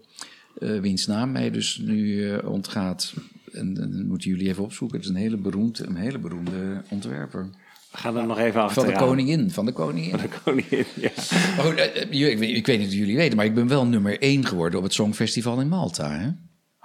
[0.58, 3.14] eh, wiens naam mij dus nu ontgaat.
[3.52, 4.96] En dan moeten jullie even opzoeken.
[4.96, 7.48] Het is een hele beroemde, een hele beroemde ontwerper.
[7.92, 8.88] We gaan er nog even Van achteraan.
[8.92, 10.16] de koningin, van de koningin.
[10.16, 11.10] De koningin, ja.
[11.58, 13.86] Oh, eh, eh, ik, weet- ik weet niet of jullie weten, maar ik ben wel
[13.86, 16.10] nummer één geworden op het Songfestival in Malta.
[16.10, 16.28] Hè?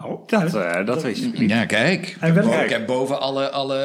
[0.06, 1.50] Oh, Dat, eh, dat wist ik niet.
[1.50, 2.18] Ja, kijk.
[2.20, 3.78] En wel- ik heb boven alle, alle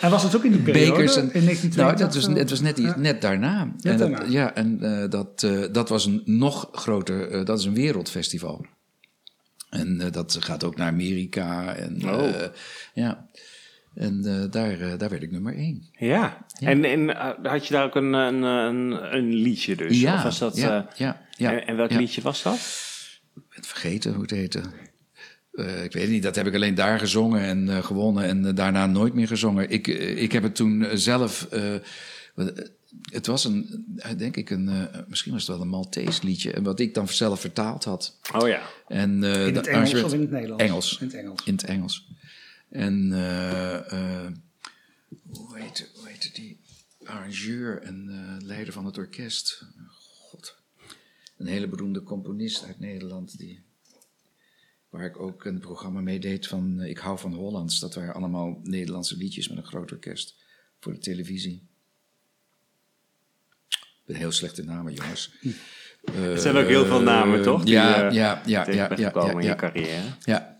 [0.00, 0.90] En was het ook in die periode?
[0.90, 1.16] bekers.
[1.16, 1.76] En, in 1982?
[1.76, 3.00] nou, dat was, het was net, Ja.
[3.00, 3.60] net daarna.
[3.60, 4.24] en dat, daarna.
[4.28, 8.66] Ja, en eh, dat, eh, dat was een nog groter, eh, dat is een wereldfestival.
[9.70, 11.74] En eh, dat gaat ook naar Amerika.
[11.74, 12.24] En, Oh.
[12.28, 12.34] eh,
[12.94, 13.28] ja.
[13.94, 15.88] En eh, daar, eh, daar werd ik nummer één.
[15.98, 16.46] Ja.
[16.58, 20.00] En, en eh, had je daar ook een, een, een, een liedje dus?
[20.00, 21.98] ja, Of was dat, ja, eh, ja, ja, en, en welk ja.
[21.98, 22.54] liedje was dat?
[23.34, 24.60] Ik ben het vergeten hoe het heette.
[25.52, 28.54] Eh, ik weet het niet, dat heb ik alleen daar gezongen en eh, gewonnen en
[28.54, 29.70] daarna nooit meer gezongen.
[29.70, 29.86] Ik,
[30.16, 31.48] ik heb het toen zelf.
[33.12, 33.84] het was een,
[34.16, 36.52] denk ik, een, eh, misschien was het wel een Maltese liedje.
[36.52, 38.18] En wat ik dan zelf vertaald had.
[38.34, 38.60] Oh ja.
[38.88, 40.64] En, eh, In het Engels of in het Nederlands?
[40.64, 40.98] Engels.
[41.00, 41.42] In het Engels.
[41.44, 42.06] In het Engels.
[42.74, 44.32] En eh, eh,
[45.26, 46.60] hoe, heet, hoe heette die
[47.04, 49.64] arrangeur en eh, leider van het orkest?
[49.90, 50.56] God.
[51.36, 53.38] Een hele beroemde componist uit Nederland.
[53.38, 53.62] Die,
[54.88, 57.80] waar ik ook een programma mee deed van Ik hou van Hollands.
[57.80, 60.36] Dat waren allemaal Nederlandse liedjes met een groot orkest
[60.80, 61.62] voor de televisie.
[63.68, 65.30] Ik ben heel slecht in namen, jongens.
[66.04, 67.64] Er zijn ook heel veel namen, toch?
[67.64, 70.16] Die, ja, ja, ja, ja, ja, in je carrière.
[70.24, 70.53] Ja.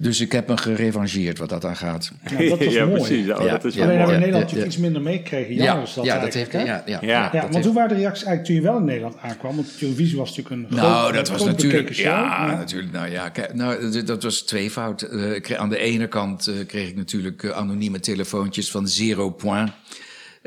[0.00, 2.12] Dus ik heb me gerevancheerd wat dat aan gaat.
[2.30, 2.96] Ja, dat was ja, mooi.
[3.02, 3.30] precies.
[3.32, 4.64] Oh, Ja, dat is ja, Alleen hebben we in Nederland ja, natuurlijk ja.
[4.66, 5.54] iets minder meegekregen.
[5.54, 6.58] Ja, dat ja, dat eigenlijk, heeft, hè?
[6.62, 7.08] ja, ja, Ja.
[7.08, 9.56] Ja, dat want heeft- hoe waren de reacties eigenlijk toen je wel in Nederland aankwam?
[9.56, 11.94] Want televisie was natuurlijk een Nou, groot- dat was groot natuurlijk.
[11.94, 12.04] show.
[12.04, 12.92] Ja, natuurlijk.
[12.92, 15.02] Nou ja, kijk, nou, dat- was tweefout.
[15.02, 18.88] Eh, ik kreeg- aan de ene kant eh, kreeg ik natuurlijk eh, anonieme telefoontjes van
[18.88, 19.70] Zero Point.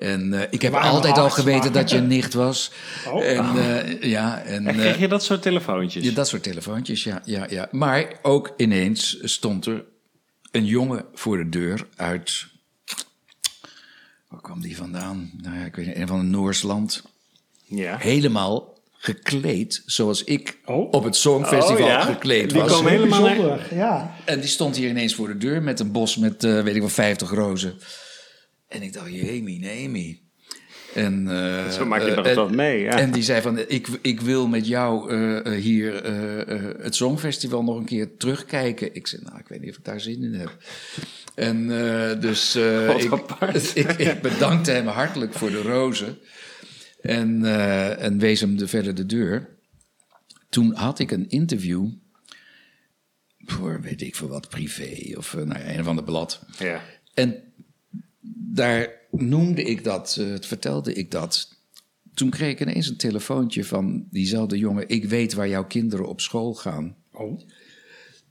[0.01, 2.71] En eh, ik heb altijd al geweten dat je een nicht was.
[3.07, 3.25] Oh.
[3.25, 6.03] En, eh, ja, en, En eh, kreeg je dat soort telefoontjes?
[6.03, 7.67] ja, dat soort telefoontjes, ja, ja, ja.
[7.71, 9.83] Maar ook ineens stond er
[10.51, 12.45] een jongen voor de deur uit.
[14.27, 15.31] Waar kwam die vandaan?
[15.41, 17.03] Nou ja, ik weet niet, een van een Noors land.
[17.65, 17.97] Ja.
[17.97, 20.91] Helemaal gekleed zoals ik Oh.
[20.91, 22.01] op het Songfestival Oh, ja?
[22.01, 22.71] gekleed Die was.
[22.71, 24.15] komen Heel helemaal ja.
[24.25, 26.79] En die stond hier ineens voor de deur met een bos met, eh, weet ik
[26.81, 27.79] wel, 50 rozen.
[28.71, 30.29] En ik dacht, jemie, neemie.
[30.93, 32.99] En, eh, Zo maak je eh, nog wat mee, ja.
[32.99, 36.05] En die zei van, ik, ik wil met jou eh, hier
[36.81, 38.95] het Songfestival nog een keer terugkijken.
[38.95, 40.57] Ik zei, nou, ik weet niet of ik daar zin in heb.
[41.35, 41.67] En
[42.19, 43.11] dus ik,
[43.73, 46.17] ik, ik bedankte hem hartelijk voor de rozen.
[47.01, 47.45] En,
[47.99, 49.49] en wees hem de, verder de deur.
[50.49, 51.87] Toen had ik een interview
[53.37, 56.41] voor weet ik veel wat, privé of nou ja, een of ander blad.
[56.59, 56.81] Ja.
[57.13, 57.50] En
[58.53, 61.49] daar noemde ik dat, eh, vertelde ik dat.
[62.13, 64.89] Toen kreeg ik ineens een telefoontje van diezelfde jongen.
[64.89, 66.95] Ik weet waar jouw kinderen op school gaan.
[67.13, 67.41] Oh.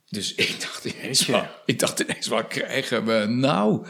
[0.08, 1.28] Dus ik dacht ineens,
[1.64, 3.86] ik dacht ineens, wat krijgen we nou?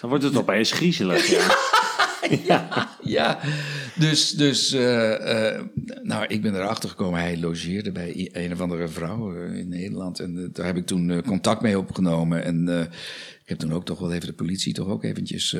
[0.00, 1.46] Dan wordt het opeens griezelig, ja.
[2.46, 3.38] ja, ja.
[3.94, 5.60] Dus, dus uh, uh,
[6.02, 7.20] nou, ik ben erachter gekomen.
[7.20, 10.20] Hij logeerde bij een of andere vrouw uh, in Nederland.
[10.20, 12.44] En daar heb ik toen contact mee opgenomen.
[12.44, 12.68] En
[13.42, 15.56] ik heb toen ook toch wel even de politie toch ook eventjes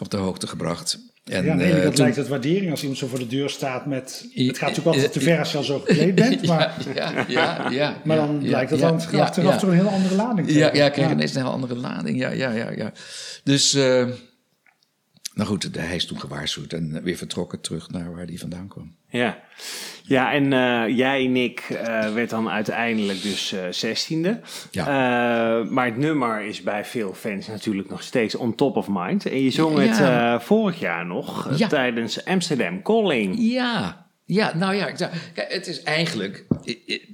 [0.00, 1.10] op de hoogte gebracht.
[1.24, 3.86] En, ja, eh, kant toen- lijkt het waardering als iemand zo voor de deur staat
[3.86, 4.26] met...
[4.34, 7.70] Het gaat natuurlijk altijd te ver als je al zo gekleed bent, maar, ja, ja,
[7.70, 10.88] ja, maar dan dat ja, dan achteraf toch een hele andere lading te Ja, ja,
[10.88, 12.18] kreeg ineens een heel andere lading.
[12.18, 12.92] Ja, ja, ja, ja.
[13.44, 14.06] Dus, eh,
[15.34, 18.94] nou goed, hij is toen gewaarschuwd en weer vertrokken terug naar waar hij vandaan kwam.
[19.08, 19.38] Ja,
[20.02, 24.40] ja en eh, jij, Nick, eh, werd dan uiteindelijk dus eh, zestiende.
[24.70, 24.82] Ja.
[24.86, 29.26] Eh, maar het nummer is bij veel fans natuurlijk nog steeds on top of mind.
[29.26, 30.34] En je zong het Ja.
[30.34, 31.68] eh, vorig jaar nog eh, Ja.
[31.68, 33.34] tijdens Amsterdam Calling.
[33.38, 36.46] Ja, ja, nou ja, kijk, het is eigenlijk,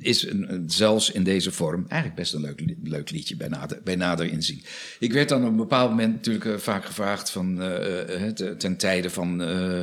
[0.00, 3.96] is een, zelfs in deze vorm, eigenlijk best een leuk, leuk liedje bij nader, bij
[3.96, 4.64] nader inzien.
[4.98, 8.56] Ik werd dan op een bepaald moment natuurlijk eh, vaak gevraagd van, eh, eh, te-
[8.56, 9.80] ten tijde van eh,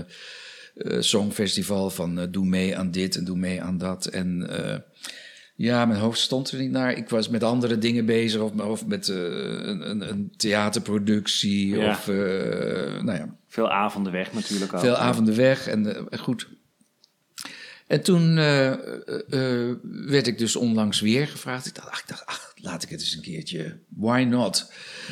[0.99, 4.05] Songfestival, van doe mee aan dit en doe mee aan dat.
[4.05, 4.49] En
[5.55, 6.93] ja, mijn hoofd stond er niet naar.
[6.97, 11.89] Ik was met andere dingen bezig, of, of met een, een, een theaterproductie, Ja.
[11.91, 12.07] of
[13.03, 14.79] nou ja, Veel avonden weg natuurlijk ook.
[14.79, 16.47] veel avonden weg en goed.
[17.93, 18.77] En toen eh, eh,
[19.29, 21.65] eh, werd ik dus onlangs weer gevraagd.
[21.65, 23.77] Ik dacht, ach, ik dacht, ach, laat ik het eens een keertje.
[23.89, 24.71] Why not?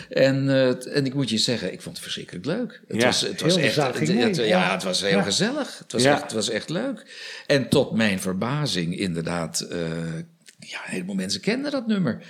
[0.09, 0.49] En,
[0.93, 2.82] en ik moet je zeggen, ik vond het verschrikkelijk leuk.
[2.88, 5.21] Het Ja, was, het was echt, het- ja, het was heel Ja.
[5.23, 5.77] gezellig.
[5.77, 6.11] Het was, Ja.
[6.13, 7.03] echt, het was echt leuk.
[7.47, 9.65] En tot mijn verbazing, inderdaad,
[10.59, 12.23] ja, een heleboel mensen kenden dat nummer.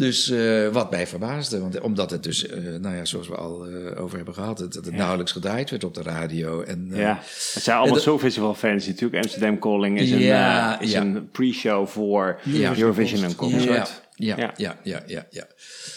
[0.00, 3.66] Dus eh, wat mij verbaasde, want omdat het dus, eh, nou ja, zoals we al
[3.66, 6.62] eh, over hebben gehad, het, dat het nauwelijks gedraaid werd op de radio.
[6.62, 7.14] En, Ja,
[7.54, 9.22] het zijn allemaal dat- Songfestival fans natuurlijk.
[9.24, 11.00] Amsterdam Calling is een, Ja, is ja.
[11.00, 12.40] een pre-show voor.
[12.76, 14.02] Eurovision en Concert.
[14.14, 14.52] Ja, ja, Ja.
[14.56, 15.46] ja, ja, ja, ja.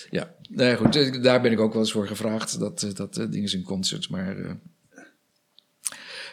[0.09, 0.33] ja.
[0.49, 3.53] Nou ja, goed, daar ben ik ook wel eens voor gevraagd, dat, dat eh, dingen
[3.53, 4.35] in concerts, maar...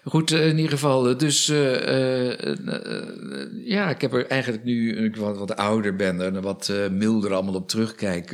[0.05, 3.07] Goed, in ieder geval, dus eh, eh, eh,
[3.65, 7.55] ja, ik heb er eigenlijk nu, ik wat, wat ouder ben en wat milder allemaal
[7.55, 8.29] op terugkijk,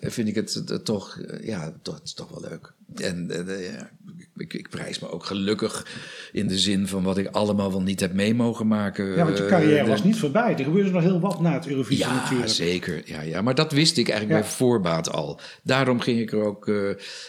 [0.00, 2.72] vind ik het toch, ja, toch, het is toch wel leuk.
[2.94, 3.26] En
[3.72, 3.90] ja,
[4.36, 5.86] ik, ik prijs me ook gelukkig
[6.32, 9.06] in de zin van wat ik allemaal wel niet heb mee mogen maken.
[9.06, 10.56] Ja, want je carrière de- was niet voorbij.
[10.58, 12.48] Er gebeurde nog heel wat na het Eurovisie ja, natuurlijk.
[12.50, 13.02] zeker.
[13.04, 14.46] Ja, ja, maar dat wist ik eigenlijk Ja.
[14.46, 15.40] bij voorbaat al.
[15.62, 16.70] Daarom ging ik er ook.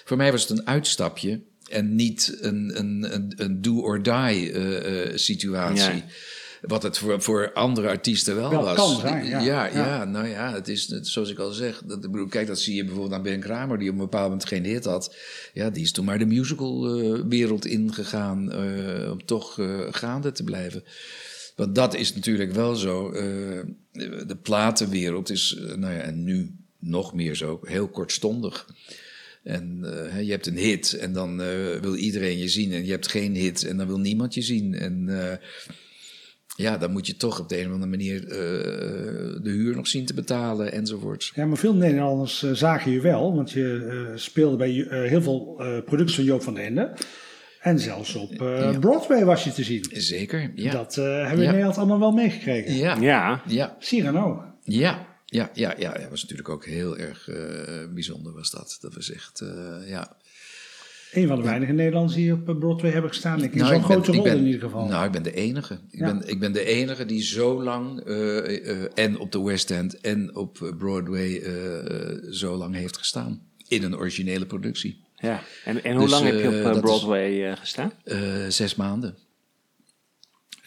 [0.06, 5.18] voor mij was het een uitstapje en niet een, een, een, een do-or-die eh, eh,
[5.18, 5.84] situatie.
[5.96, 6.04] Ja.
[6.62, 8.76] Wat het voor, voor andere artiesten wel, Wel was.
[8.76, 9.40] kan zijn, ja.
[9.40, 9.72] ja, Ja.
[9.86, 11.82] ja, nou ja, het is het- zoals ik al zeg.
[11.86, 14.24] Dat, ik bedoel, kijk, dat zie je bijvoorbeeld aan Ben Kramer, die op een bepaald
[14.30, 15.16] moment geen hit had.
[15.54, 20.84] Ja, die is toen maar de musicalwereld ingegaan eh, om toch eh, gaande te blijven.
[21.56, 23.12] Want dat is natuurlijk wel zo.
[23.12, 23.22] eh,
[24.28, 28.68] de platenwereld is, nou ja, en nu nog meer zo, heel kortstondig.
[29.44, 31.48] En eh, hè, je hebt een hit en dan eh,
[31.82, 32.72] wil iedereen je zien.
[32.72, 34.74] En je hebt geen hit en dan wil niemand je zien.
[34.74, 35.38] En eh,
[36.56, 38.30] ja, dan moet je toch op de een of andere manier eh,
[39.44, 41.32] de huur nog zien te betalen enzovoorts.
[41.36, 45.56] Ja, maar veel Nederlanders zagen je wel, want je eh, speelde bij eh, heel veel
[45.60, 46.94] eh, producties van Joop van den Ende.
[47.60, 48.80] En zelfs op eh, Ja.
[48.80, 49.86] Broadway was je te zien.
[49.92, 50.72] Zeker, ja.
[50.72, 51.50] Dat eh, hebben we in.
[51.50, 52.74] Nederland allemaal wel meegekregen.
[52.76, 54.44] ja, Ja, ja, Cyrano.
[54.64, 55.09] ja.
[55.32, 57.38] Ja, ja, ja, dat was natuurlijk ook heel erg eh,
[57.94, 58.78] bijzonder was dat.
[58.82, 60.18] Dat was echt, eh, ja.
[61.12, 63.44] Een van de weinige Nederlanders die op eh, Broadway hebben gestaan.
[63.44, 64.86] Ik in Nou, zo'n ik ben- grote rol ben- in ieder geval.
[64.88, 65.74] Nou, ik ben de enige.
[65.92, 66.06] Ik, Ja.
[66.14, 70.00] ben, ik ben de enige die zo lang eh, eh, en op de West End
[70.02, 73.42] en op Broadway eh, zo lang heeft gestaan.
[73.68, 75.04] In een originele productie.
[75.18, 75.42] ja.
[75.66, 77.92] En, en hoe Dus, lang heb je op is- Broadway eh, gestaan?
[78.04, 79.16] Eh, zes maanden.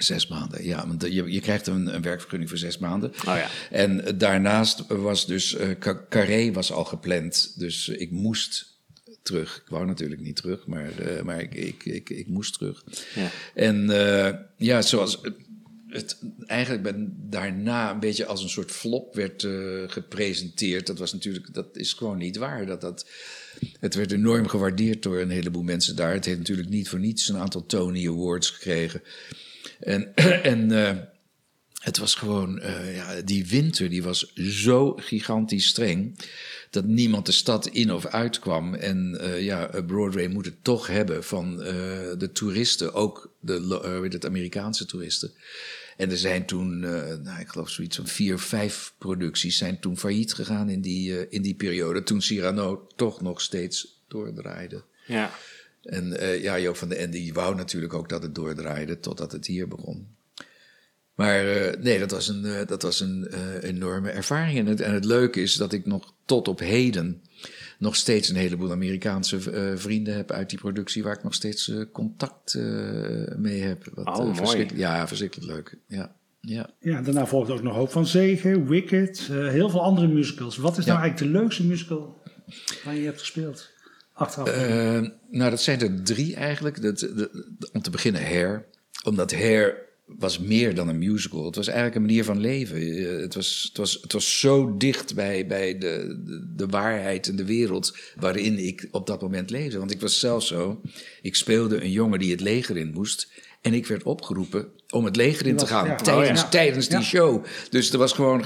[0.03, 0.87] Zes maanden, ja.
[0.87, 3.11] Want je, je krijgt een, een werkvergunning voor zes maanden.
[3.11, 3.49] Oh ja.
[3.71, 5.55] En eh, daarnaast was dus...
[5.55, 7.53] eh, Ca- Carré was al gepland.
[7.57, 8.71] Dus ik moest
[9.23, 9.57] terug.
[9.57, 12.85] Ik wou natuurlijk niet terug, maar, eh, maar ik, ik, ik, ik moest terug.
[13.15, 13.31] Ja.
[13.55, 15.19] En eh, ja, zoals
[15.89, 19.53] het, eigenlijk ben daarna een beetje als een soort flop werd eh,
[19.87, 20.87] gepresenteerd.
[20.87, 22.67] Dat was natuurlijk, dat is gewoon niet waar.
[22.67, 23.07] Dat, dat,
[23.81, 26.13] het werd enorm gewaardeerd door een heleboel mensen daar.
[26.13, 29.03] Het heeft natuurlijk niet voor niets een aantal Tony Awards gekregen.
[29.83, 30.15] En,
[30.55, 30.97] en eh,
[31.81, 36.19] het was gewoon, eh, ja, die winter die was zo gigantisch streng.
[36.71, 38.75] Dat niemand de stad in of uit kwam.
[38.75, 44.27] En eh, ja, Broadway moet het toch hebben van de toeristen, ook de weet het,
[44.27, 45.33] Amerikaanse toeristen.
[45.97, 46.79] En er zijn toen,
[47.23, 51.43] nou, ik geloof zoiets van vier, vijf producties zijn toen failliet gegaan in die, in
[51.43, 52.03] die periode.
[52.03, 54.83] Toen Cyrano toch nog steeds doordraaide.
[55.07, 55.33] Ja.
[55.83, 59.33] En eh, ja, Joop van den Ende die wou natuurlijk ook dat het doordraaide totdat
[59.33, 60.07] het hier begon.
[61.15, 64.59] Maar eh, nee, dat was een, eh, dat was een eh, enorme ervaring.
[64.59, 67.23] En het, en het leuke is dat ik nog tot op heden
[67.79, 71.03] nog steeds een heleboel Amerikaanse eh, vrienden heb uit die productie...
[71.03, 72.63] waar ik nog steeds eh, contact eh,
[73.37, 73.85] mee heb.
[73.95, 75.77] Wat, Oh, verschrikkelijk- Ja, verschrikkelijk leuk.
[75.87, 76.71] Ja, ja.
[76.81, 80.57] Ja, daarna volgt ook nog Hoop van Zegen, Wicked, eh, heel veel andere musicals.
[80.57, 82.23] Wat is nou eigenlijk de leukste musical
[82.85, 83.71] waar je hebt gespeeld?
[84.13, 84.49] Achteraf.
[84.49, 85.01] Eh,
[85.31, 86.83] nou, dat zijn er drie eigenlijk.
[86.83, 87.09] Dat,
[87.73, 88.65] om te beginnen Hair.
[89.05, 91.45] Omdat Hair was meer dan een musical.
[91.45, 92.81] Het was eigenlijk een manier van leven.
[92.81, 96.23] Eh, het, was, het, was, het was zo dicht bij, bij de,
[96.57, 99.79] de waarheid en de wereld waarin ik op dat moment leefde.
[99.79, 100.81] Want ik was zelf zo.
[101.23, 103.29] Ik speelde een jongen die het leger in moest.
[103.63, 105.95] En ik werd opgeroepen om het leger in te gaan ja.
[105.97, 106.49] tijdens, Oh, ja.
[106.49, 107.05] tijdens die Ja.
[107.05, 107.45] show.
[107.71, 108.45] Dus er was gewoon.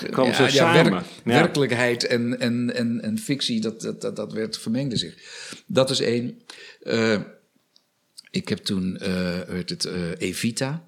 [0.93, 1.05] Ja.
[1.25, 5.15] werkelijkheid en, en, en, en fictie, dat, dat, dat, dat werd, vermengde zich.
[5.67, 6.43] Dat is één.
[6.83, 7.21] Eh,
[8.31, 10.85] ik heb toen, eh werd het eh, Evita.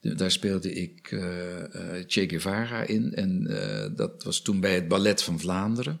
[0.00, 1.58] Daar speelde ik eh,
[1.98, 3.14] eh, Che Guevara in.
[3.14, 6.00] En eh, dat was toen bij het Ballet van Vlaanderen.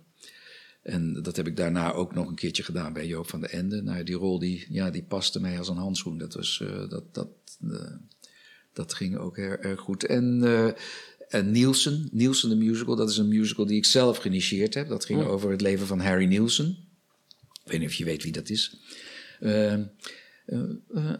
[0.90, 3.82] En dat heb ik daarna ook nog een keertje gedaan bij Joop van de Ende.
[3.82, 6.18] Nou, die rol die, ja, die paste mij als een handschoen.
[6.18, 7.28] Dat, was, eh, dat, dat,
[7.70, 7.92] eh,
[8.72, 10.04] dat ging ook heel erg goed.
[10.04, 10.68] En, eh
[11.28, 14.88] en Nielsen, Nielsen de musical, dat is een musical die ik zelf geïnitieerd heb.
[14.88, 16.76] Dat ging over het leven van Harry Nielsen.
[17.64, 18.80] Ik weet niet of je weet wie dat is.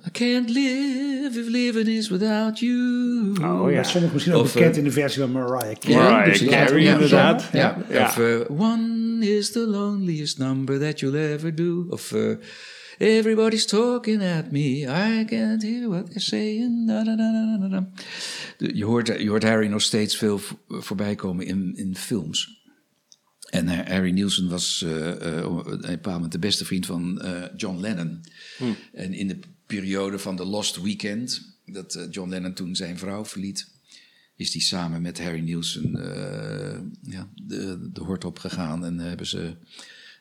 [0.06, 3.34] I can't live if living is without you.
[3.42, 3.76] Oh ja.
[3.76, 5.96] Met sommigen misschien ook Of, bekend in de versie van Mariah Carey.
[5.96, 7.48] Mariah ja, Carey, ja, inderdaad.
[7.52, 8.06] Ja, Ja.
[8.06, 8.40] Of eh,
[9.20, 11.86] One is the loneliest number that you'll ever do.
[11.90, 12.36] Of eh,
[12.98, 16.86] Everybody's talking at me, I can't hear what they're saying.
[16.86, 17.90] Da, da, da,
[18.58, 22.58] Je, hoort, je hoort Harry nog steeds veel vo- voorbij komen in, in films.
[23.50, 27.20] En eh, Harry Nielsen was eh, eh, op een bepaald moment de beste vriend van
[27.20, 28.20] eh, John Lennon.
[28.92, 33.24] En in de periode van The Lost Weekend, dat eh, John Lennon toen zijn vrouw
[33.24, 33.68] verliet,
[34.41, 36.78] is hij samen met Harry Nielsen eh,
[37.12, 38.84] ja, de, de hort opgegaan.
[38.84, 39.53] En hebben ze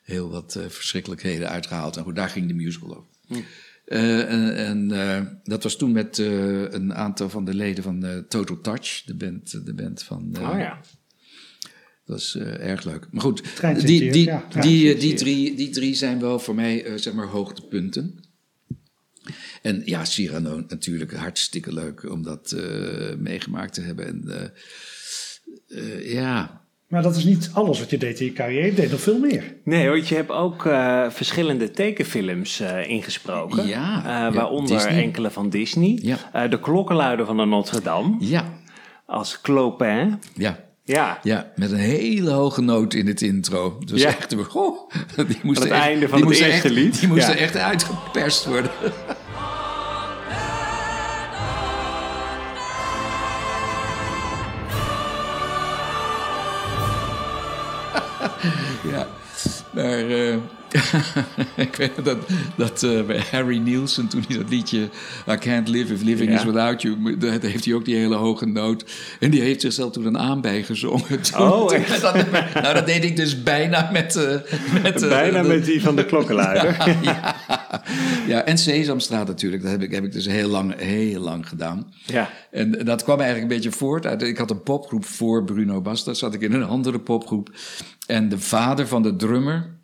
[0.03, 1.97] heel wat eh, verschrikkelijkheden uitgehaald.
[1.97, 3.43] En goed, daar ging de musical over.
[3.85, 8.05] Eh, en en eh, dat was toen met eh, een aantal van de leden van
[8.05, 10.29] eh, Total Touch, de band, de band van...
[10.35, 10.81] eh, Oh ja.
[12.05, 13.07] dat is eh, erg leuk.
[13.11, 13.43] Maar goed,
[13.85, 14.47] die, die, ja.
[14.61, 18.19] Die, die, drie, die drie zijn wel voor mij, eh, zeg maar, hoogtepunten.
[19.61, 24.07] En ja, Cyrano natuurlijk hartstikke leuk om dat eh, meegemaakt te hebben.
[24.07, 28.65] En eh, eh, ja, Maar dat is niet alles wat je deed in je carrière.
[28.65, 29.43] Je deed nog veel meer.
[29.63, 33.67] Nee hoor, je hebt ook eh, verschillende tekenfilms eh, ingesproken.
[33.67, 33.97] Ja,
[34.27, 35.99] Eh, waaronder enkele van Disney.
[36.01, 36.17] Ja.
[36.33, 38.15] Eh, de klokkenluider van de Notre Dame.
[38.19, 38.53] ja,
[39.05, 40.19] Als Clopin.
[40.35, 40.67] ja.
[40.83, 41.19] Ja.
[41.23, 43.77] Ja, met een hele hoge noot in het intro.
[43.79, 44.07] Het was Ja.
[44.07, 44.89] echt, goh,
[45.27, 46.99] die moest het echt, einde van die het moest eerste echt, lied.
[46.99, 47.31] Die moest Ja.
[47.31, 48.71] er echt uitgeperst worden.
[59.81, 60.35] Maar eh,
[61.55, 62.17] ik weet dat,
[62.55, 64.89] dat eh, bij Harry Nielsen, toen hij dat liedje
[65.29, 66.37] I Can't Live If Living Ja.
[66.37, 68.83] Is Without You, dat heeft hij ook die hele hoge noot.
[69.19, 71.21] En die heeft zichzelf toen een aanbij gezongen.
[71.21, 72.01] Toen- Oh, echt?
[72.01, 72.13] dat,
[72.53, 74.15] nou, dat deed ik dus bijna met...
[74.15, 74.35] eh,
[74.83, 76.77] met eh, Bijna de- met die van de klokkenluider.
[77.01, 77.35] ja,
[78.27, 79.61] ja, en Sesamstraat natuurlijk.
[79.61, 81.93] Dat heb ik, heb ik dus heel lang, heel lang gedaan.
[82.05, 82.29] Ja.
[82.51, 84.21] En dat kwam eigenlijk een beetje voort uit...
[84.21, 86.13] Ik had een popgroep voor Bruno Basta.
[86.13, 87.49] Zat ik in een andere popgroep.
[88.07, 89.77] En de vader van de drummer...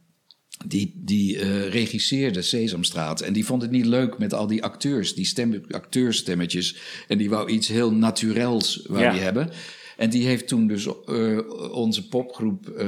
[0.68, 3.22] Die, die eh, regisseerde Sesamstraat.
[3.22, 5.14] En die vond het niet leuk met al die acteurs.
[5.16, 6.76] Die stem, acteurstemmetjes.
[7.08, 9.12] En die wou iets heel naturels wou Ja.
[9.12, 9.50] die hebben.
[9.98, 11.40] En die heeft toen dus eh,
[11.72, 12.68] onze popgroep...
[12.70, 12.88] eh,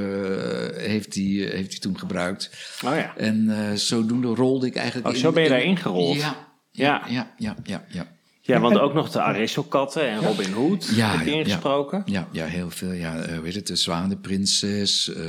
[0.72, 2.50] heeft, die, heeft die toen gebruikt.
[2.84, 3.16] Oh ja.
[3.16, 5.08] En zodoende rolde ik eigenlijk...
[5.08, 6.16] Oh, in- zo ben je gerold?
[6.16, 6.46] Ja.
[6.70, 7.02] Ja.
[7.08, 8.17] Ja, ja, ja, ja.
[8.48, 12.02] Ja, want ook nog de Aristokatten en Robin Hood Ja, heb je ja, ingesproken.
[12.06, 12.92] Ja, ja, heel veel.
[12.92, 15.22] Ja, eh, weet het, de Zwanenprinses, eh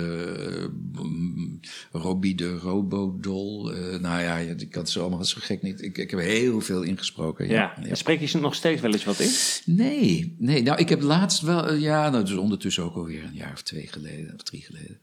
[1.02, 1.60] mm,
[1.92, 3.72] Robbie de Robodol.
[3.74, 5.82] eh nou ja, je- ik kan het zo allemaal zo gek niet.
[5.84, 7.48] Ik, ik heb heel veel ingesproken.
[7.48, 7.54] Ja.
[7.54, 9.30] Ja, En Spreek je ze nog steeds wel eens wat in?
[9.76, 10.62] Nee, nee.
[10.62, 13.62] Nou, ik heb laatst wel, eh, ja, nou, dus ondertussen ook alweer een jaar of
[13.62, 15.00] twee geleden, of drie geleden.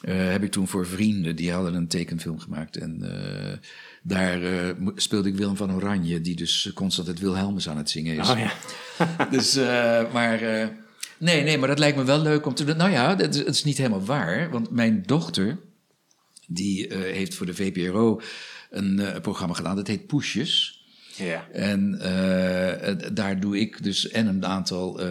[0.00, 2.76] Eh, heb ik toen voor vrienden, die hadden een tekenfilm gemaakt.
[2.76, 3.58] En eh,
[4.02, 8.16] daar eh, speelde ik Willem van Oranje, die dus constant het Wilhelmus aan het zingen
[8.16, 8.30] is.
[8.30, 8.52] Oh ja.
[9.30, 9.54] Dus,
[10.12, 10.40] maar.
[11.18, 12.76] nee, nee, maar dat lijkt me wel leuk om te doen.
[12.76, 14.50] Nou ja, dat is, het is niet helemaal waar.
[14.50, 15.58] Want mijn dochter.
[16.46, 18.20] die heeft voor de VPRO
[18.70, 19.76] een programma gedaan.
[19.76, 20.79] Dat heet Poesjes.
[21.16, 21.44] Ja.
[21.52, 25.08] En eh, daar doe ik dus en een aantal eh,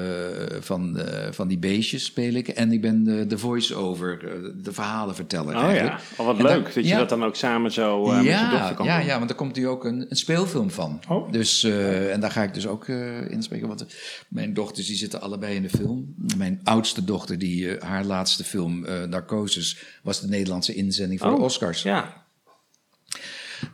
[0.59, 2.47] van, eh, van die beestjes speel ik.
[2.47, 4.19] En ik ben de, de voice-over,
[4.63, 5.97] de verhalenverteller Oh eigenlijk.
[5.97, 8.47] ja, oh, wat En leuk daar- dat je dat dan ook samen zo met je
[8.51, 9.05] dochter kan ja, doen.
[9.07, 10.99] ja, want er komt nu ook een, een speelfilm van.
[11.09, 11.31] Oh.
[11.31, 13.67] Dus, en daar ga ik dus ook eh in spreken.
[13.67, 13.85] Want
[14.27, 16.15] mijn dochters die zitten allebei in de film.
[16.37, 21.41] Mijn oudste dochter, die, haar laatste film, Narcosis, was de Nederlandse inzending voor Oh, de
[21.43, 21.81] Oscars.
[21.81, 22.27] Ja,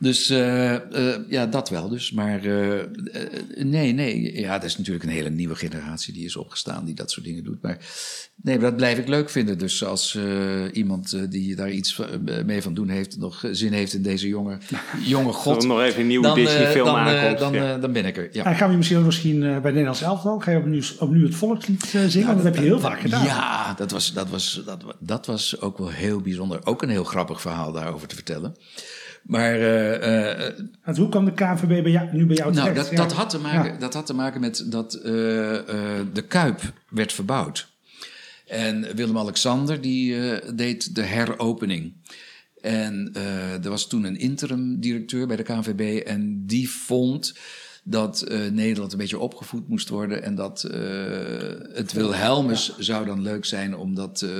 [0.00, 2.12] Dus eh, eh, ja, dat wel dus.
[2.12, 2.84] Maar eh,
[3.64, 4.40] nee, nee.
[4.40, 7.44] Ja, dat is natuurlijk een hele nieuwe generatie die is opgestaan, die dat soort dingen
[7.44, 7.62] doet.
[7.62, 7.78] Maar
[8.42, 9.58] nee, maar dat blijf ik leuk vinden.
[9.58, 10.24] Dus als eh,
[10.72, 12.00] iemand die daar iets
[12.46, 14.58] mee van doen heeft, nog zin heeft in deze jonge,
[15.04, 15.62] jonge god.
[15.62, 17.78] er nog even een nieuwe dan, Disney-film dan, aankomt, Dan, ja.
[17.78, 18.28] dan ben ik er.
[18.32, 18.44] Ja.
[18.44, 21.34] En gaan we misschien ook misschien eh, bij Nederlands elftal, ga je opnieuw, opnieuw het
[21.34, 22.26] volkslied zingen?
[22.26, 23.24] Want dat heb je heel vaak gedaan.
[23.24, 26.60] Ja, dat was, dat, was, dat, dat was ook wel heel bijzonder.
[26.64, 28.56] Ook een heel grappig verhaal daarover te vertellen.
[29.26, 30.52] Maar eh, eh,
[30.84, 32.84] Want hoe kwam de KNVB bij jou, nu bij jou Nou, terecht?
[32.88, 33.02] dat, Ja.
[33.04, 33.78] dat, had te maken, Ja.
[33.78, 37.68] dat had te maken met dat eh, eh, de Kuip werd verbouwd.
[38.46, 41.92] En Willem-Alexander die eh, deed de heropening.
[42.60, 47.34] En eh, er was toen een interim directeur bij de KNVB en die vond
[47.84, 50.80] dat eh, Nederland een beetje opgevoed moest worden en dat eh,
[51.72, 54.30] het Wilhelmus zou dan leuk zijn om dat eh,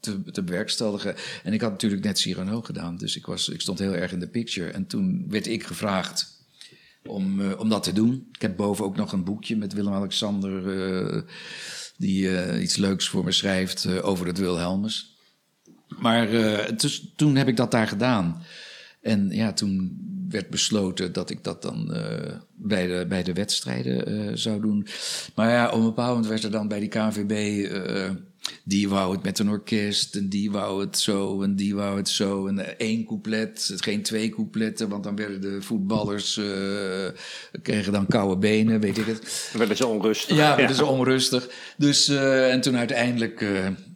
[0.00, 1.14] te, te bewerkstelligen.
[1.42, 4.20] En ik had natuurlijk net Cyrano gedaan, dus ik, was, ik stond heel erg in
[4.20, 4.70] de picture.
[4.70, 6.38] En toen werd ik gevraagd
[7.06, 8.28] om, eh, om dat te doen.
[8.32, 11.22] Ik heb boven ook nog een boekje met Willem-Alexander, eh,
[11.96, 15.18] die eh, iets leuks voor me schrijft over het Wilhelmus.
[15.88, 16.28] Maar
[16.76, 18.42] dus, toen heb ik dat daar gedaan.
[19.00, 19.98] En ja, toen
[20.28, 21.86] werd besloten dat ik dat dan
[22.54, 24.86] bij, de, bij de wedstrijden zou doen.
[25.34, 27.66] Maar ja, op een bepaald moment werd er dan bij die KNVB...
[28.64, 32.08] die wou het met een orkest en die wou het zo en die wou het
[32.08, 32.46] zo.
[32.46, 36.36] En eh, één couplet, geen twee coupletten, want dan werden de voetballers...
[36.36, 37.06] eh,
[37.62, 39.50] kregen dan koude benen, weet ik het.
[39.56, 40.36] werden ze onrustig.
[40.36, 41.48] Ja, dat is onrustig.
[41.76, 43.44] Dus, eh, en toen uiteindelijk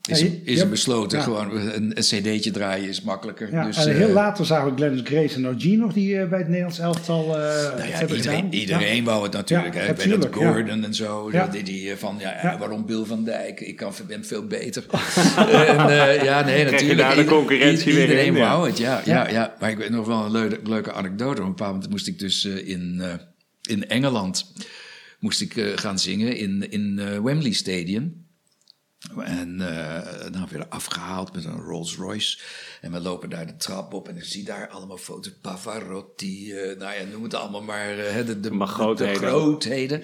[0.09, 1.25] is, Ja, er- is besloten, ja.
[1.25, 3.51] gewoon een, een cd'tje draaien is makkelijker.
[3.53, 6.29] Ja, dus, en eh, heel later zagen we Glennis Grace en OG nog, die eh,
[6.29, 7.33] bij het Nederlands elftal eh
[7.77, 8.53] nou ja, hebben iedereen, gedaan.
[8.61, 9.03] iedereen Ja.
[9.03, 9.75] wou het natuurlijk.
[9.75, 10.29] Ja, hè, bij dat.
[10.35, 11.29] Gordon en zo.
[11.33, 11.47] Ja.
[11.47, 12.59] Die, die eh, van, ja, Ja.
[12.59, 13.61] waarom Bill van Dijk?
[13.61, 14.85] Ik kan, ben veel beter.
[15.37, 16.99] en, eh, ja, nee, natuurlijk.
[16.99, 19.55] daar de Ieder- concurrentie i- weer Iedereen in, wou het, ja, ja, ja.
[19.61, 21.41] Maar ik weet nog wel een leuke, leuke anekdote.
[21.41, 23.09] Op een bepaald moment moest ik dus eh, in, eh,
[23.63, 24.53] in Engeland
[25.19, 28.23] moest ik, eh, gaan zingen in, in eh, Wembley Stadium.
[29.13, 32.39] En eh nou weer afgehaald met een Rolls Royce.
[32.81, 35.33] En we lopen daar de trap op en ik zie daar allemaal foto's.
[35.41, 37.99] Pavarotti, eh, nou ja, noem het allemaal maar.
[37.99, 39.21] eh, de, de, grootheden.
[39.21, 40.03] de grootheden.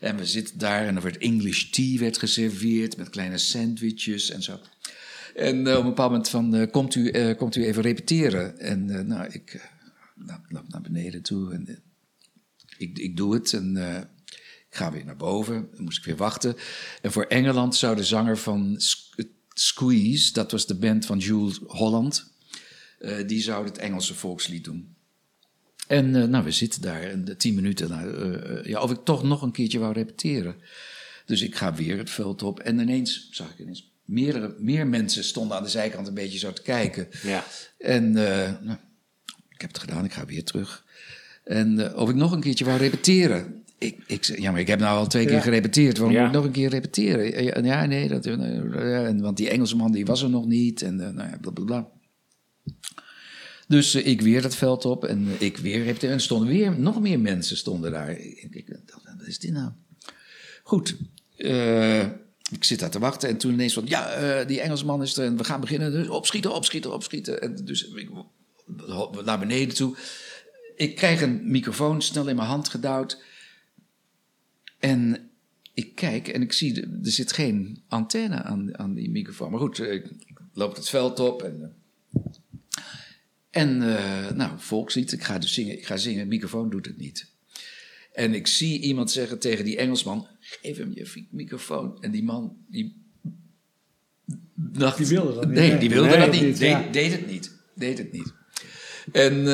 [0.00, 4.42] En we zitten daar en er werd English tea werd geserveerd met kleine sandwiches en
[4.42, 4.58] zo.
[5.34, 8.58] En op een bepaald moment van, komt, u, komt u even repeteren?
[8.58, 9.70] En nou, ik
[10.48, 11.82] loop, naar beneden toe en
[12.78, 13.52] ik, ik doe het.
[13.52, 13.76] En
[14.70, 15.68] ik ga weer naar boven.
[15.74, 16.56] Dan moest ik weer wachten.
[17.02, 18.80] En voor Engeland zou de zanger van
[19.54, 22.32] Squeeze, dat was de band van Jules Holland,
[22.98, 24.94] eh, die zou het Engelse volkslied doen.
[25.86, 29.04] En eh, nou, we zitten daar en de tien minuten, nou, eh, ja, of ik
[29.04, 30.56] toch nog een keertje wou repeteren.
[31.26, 35.24] Dus ik ga weer het veld op en ineens zag ik ineens meerdere, meer mensen
[35.24, 37.08] stonden aan de zijkant een beetje zo te kijken.
[37.22, 37.44] Ja.
[37.78, 38.78] En nou,
[39.48, 40.84] ik heb het gedaan, ik ga weer terug.
[41.44, 43.59] En of ik nog een keertje wou repeteren.
[43.80, 45.40] Ik, ik zei, ja, maar ik heb nou al twee keer Ja.
[45.40, 45.98] gerepeteerd.
[45.98, 46.20] Waarom Ja.
[46.20, 47.64] moet ik nog een keer repeteren?
[47.64, 50.82] Ja, nee, dat, eh, want die Engelsman die was er nog niet.
[50.82, 51.88] En eh, nou ja, bla bla bla.
[53.68, 56.14] Dus eh, ik weer dat veld op en ik weer repeteren.
[56.14, 58.10] En stonden weer, nog meer mensen stonden daar.
[58.10, 59.70] Ik, ik dacht, wat is dit nou?
[60.62, 60.96] Goed,
[62.50, 63.84] ik zit daar te wachten en toen ineens van...
[63.86, 65.92] Ja, die Engelsman is er en we gaan beginnen.
[65.92, 67.40] Dus opschieten, opschieten, opschieten.
[67.42, 68.10] En dus ik
[69.24, 69.96] naar beneden toe.
[70.76, 73.22] Ik krijg een microfoon snel in mijn hand gedouwd.
[74.80, 75.30] En
[75.74, 79.50] ik kijk en ik zie, er zit geen antenne aan, aan die microfoon.
[79.50, 80.06] Maar goed, eh, ik,
[80.52, 81.62] loop het veld op en...
[81.62, 82.30] eh,
[83.50, 87.28] en eh, nou, volkslied, ik ga dus zingen, ik ga zingen, microfoon doet het niet.
[88.12, 92.02] En ik zie iemand zeggen tegen die Engelsman, geef hem je microfoon.
[92.02, 92.96] En die man, die
[94.54, 94.96] dacht...
[94.96, 96.58] Die wilde dat niet, Nee, die wilde Nee, dat niet.
[96.58, 96.88] Deed, ja.
[96.90, 97.56] deed het niet.
[97.74, 98.32] Deed het niet.
[99.12, 99.44] En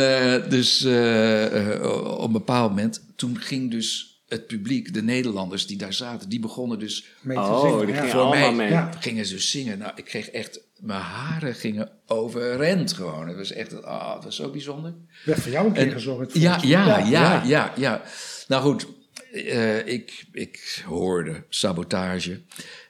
[0.51, 6.29] dus op een bepaald moment, toen ging dus het publiek, de Nederlanders die daar zaten,
[6.29, 8.01] die begonnen dus Mee te Oh, zingen, die ja.
[8.01, 8.71] gingen voor allemaal mij mee.
[8.71, 8.91] Ja.
[9.01, 9.79] gingen ze zingen.
[9.79, 13.29] Nou, ik kreeg echt, mijn haren gingen overrend gewoon.
[13.29, 14.95] Het was echt, ah, het was zo bijzonder.
[15.25, 16.39] Werd voor jou een keer gezorgd.
[16.39, 18.03] Ja, ja, ja, ja, ja,
[18.49, 18.87] Nou goed,
[19.33, 22.41] eh, ik, ik hoorde sabotage.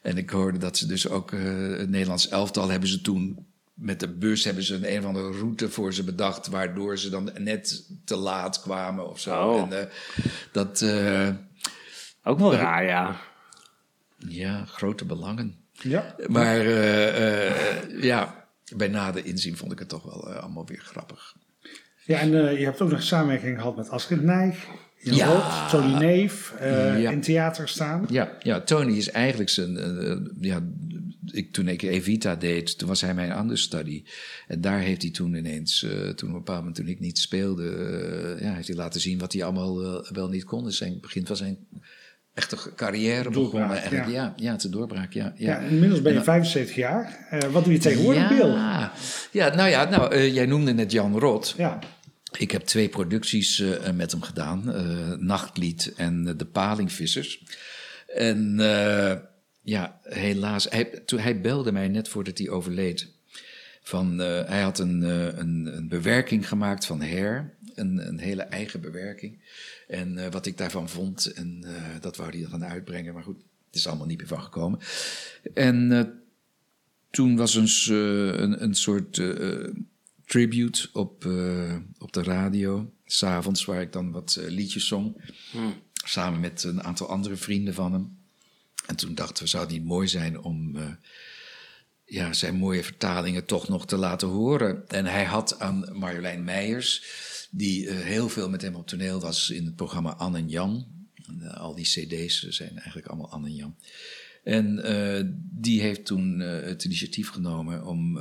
[0.03, 1.41] En ik hoorde dat ze dus ook, eh,
[1.79, 3.47] het Nederlands elftal hebben ze toen
[3.77, 7.11] met de bus hebben ze een, een of andere route voor ze bedacht, waardoor ze
[7.11, 9.49] dan net te laat kwamen of zo.
[9.51, 9.61] Oh.
[9.61, 9.87] En, eh,
[10.53, 11.29] dat, eh,
[12.23, 13.17] Ook wel raar, ja.
[14.29, 15.57] ja, grote belangen.
[15.73, 16.15] Ja.
[16.27, 18.45] Maar eh, eh, ja,
[18.77, 21.35] bij nader inzien vond ik het toch wel allemaal weer grappig.
[22.05, 24.65] Ja, en je hebt ook nog samenwerking gehad met Astrid Nijg,
[24.99, 25.69] Jan Ja.
[25.69, 27.11] Tony Neef, eh, Ja.
[27.11, 28.07] in theater staan.
[28.09, 29.73] Ja, ja Tony is eigenlijk zijn.
[30.41, 30.61] ja,
[31.33, 34.05] ik, toen ik Evita deed, toen was hij mijn understudy.
[34.49, 37.19] En daar heeft hij toen ineens, eh, toen op een bepaald moment toen ik niet
[37.19, 40.65] speelde, eh, ja, heeft hij laten zien wat hij allemaal eh, wel niet kon.
[40.65, 41.59] Dus zijn begin van zijn
[42.35, 44.11] echte carrière Doorbraak, begonnen.
[44.11, 44.13] Ja.
[44.13, 45.13] Ja, ja, het is een doorbraak.
[45.13, 45.61] Ja, ja.
[45.61, 47.27] Ja, inmiddels ben je En- 75 jaar.
[47.51, 48.49] Wat doe je tegenwoordig, Bill?
[48.49, 48.93] ja.
[49.33, 51.55] ja, nou ja, nou, jij noemde net Jan Rot.
[51.57, 51.79] Ja.
[52.39, 53.63] Ik heb twee producties
[53.95, 54.75] met hem gedaan.
[55.27, 57.43] Nachtlied en De Palingvissers.
[58.07, 58.59] En
[59.67, 60.65] ja, helaas.
[60.71, 63.09] Hij, toen, hij belde mij net voordat hij overleed.
[63.83, 67.55] Van, eh, hij had een, eh, een, een bewerking gemaakt van Hair.
[67.75, 69.39] Een, een hele eigen bewerking.
[69.89, 71.33] En eh, wat ik daarvan vond.
[71.33, 71.65] En
[72.01, 73.15] dat wou hij dan gaan uitbrengen.
[73.15, 74.79] Maar goed, het is allemaal niet meer van gekomen.
[75.55, 76.13] En
[77.11, 79.23] toen was eens een, een soort
[80.25, 81.25] tribute op,
[81.99, 82.93] op de radio.
[83.05, 85.17] S'avonds, waar ik dan wat liedjes zong.
[85.93, 88.16] Samen met een aantal andere vrienden van hem.
[88.87, 90.91] En toen dachten we, zou het niet mooi zijn om eh,
[92.05, 94.89] ja, zijn mooie vertalingen toch nog te laten horen.
[94.89, 97.05] En hij had aan Marjolein Meijers,
[97.51, 100.87] die eh, heel veel met hem op toneel was in het programma Anne en Jan.
[101.27, 103.77] En, eh, al die cd's zijn eigenlijk allemaal Anne en Jan.
[104.45, 104.81] En
[105.53, 108.19] die heeft toen het initiatief genomen om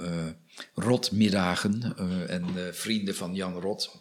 [0.75, 3.91] rotmiddagen eh, en eh, vrienden van Jan Rot.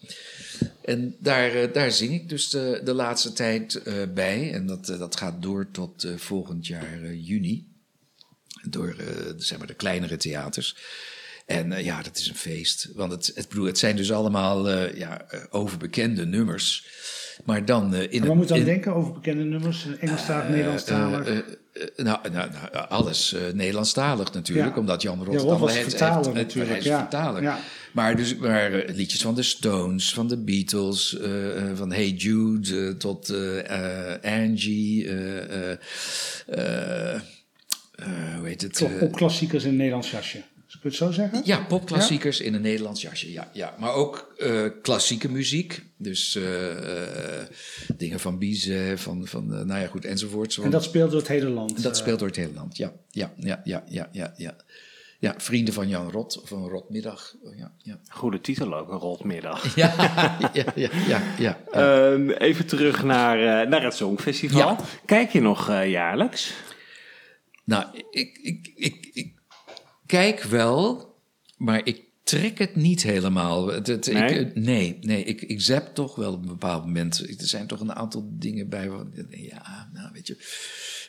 [0.85, 3.83] En daar, eh, daar zing ik dus de, de laatste tijd
[4.15, 4.53] bij.
[4.53, 7.73] En dat, dat gaat door tot volgend jaar juni.
[8.69, 8.97] Door
[9.37, 10.77] zeg maar de kleinere theaters.
[11.47, 12.91] En ja, dat is een feest.
[12.95, 16.87] Want het, het, bedoel, het zijn dus allemaal ja, overbekende nummers.
[17.45, 19.87] Maar dan in En wat moet je dan in- denken over bekende nummers?
[20.01, 21.45] Engelstalig, Nederlandstalig?
[21.75, 24.81] Eh, nou, nou, nou, alles eh, Nederlandstalig natuurlijk, Ja.
[24.81, 25.85] omdat Jan Rot Ja, het was heeft-
[26.35, 27.59] natuurlijk, Hij is ja.
[27.93, 31.17] Maar, dus, maar eh, liedjes van de Stones, van de Beatles,
[31.75, 33.35] van Hey Jude tot
[34.23, 35.11] Angie,
[38.39, 38.75] hoe heet het?
[38.77, 40.43] Toch eh, popklassiekers in Nederlands jasje.
[40.81, 41.41] Kun je het zo zeggen?
[41.45, 43.33] ja, popklassiekers in een Nederlands jasje.
[43.33, 43.75] Ja, ja.
[43.79, 45.85] Maar ook eh, klassieke muziek.
[45.97, 47.47] Dus eh, eh,
[47.97, 50.59] dingen van Bizet, van, van nou ja, goed, enzovoorts.
[50.59, 51.83] En dat speelt door het hele land.
[51.83, 52.93] Dat speelt door het hele land, ja.
[53.11, 54.35] Ja, ja, ja, ja, ja.
[54.37, 54.57] ja.
[55.25, 57.35] Ja, vrienden van Jan Rot, of een Rotmiddag.
[57.43, 57.99] Oh, Ja, ja.
[58.09, 59.75] Goede titel ook, een rotmiddag.
[59.77, 59.95] Ja,
[60.53, 61.59] ja, ja, ja, ja.
[61.71, 64.59] Ehm, even terug naar, eh, naar het Songfestival.
[64.59, 64.79] Ja.
[65.05, 66.55] Kijk je nog eh, jaarlijks?
[67.65, 69.34] Nou, ik, ik, ik, ik
[70.07, 71.15] kijk wel,
[71.57, 73.67] maar ik trek het niet helemaal.
[73.67, 74.39] Het, het- ik, Nee?
[74.47, 77.19] eh, nee, nee ik, ik zap toch wel op een bepaald moment.
[77.41, 78.89] Er zijn toch een aantal dingen bij.
[78.91, 80.37] Waar, ja, nou weet je.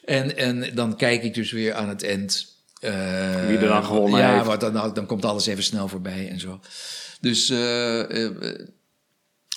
[0.06, 2.56] En, en dan kijk ik dus weer aan het eind.
[2.80, 4.46] eh, Wie er dan gewonnen ja, heeft.
[4.46, 6.60] maar dan, dan komt alles even snel voorbij en zo.
[7.22, 8.60] Dus, eh, eh,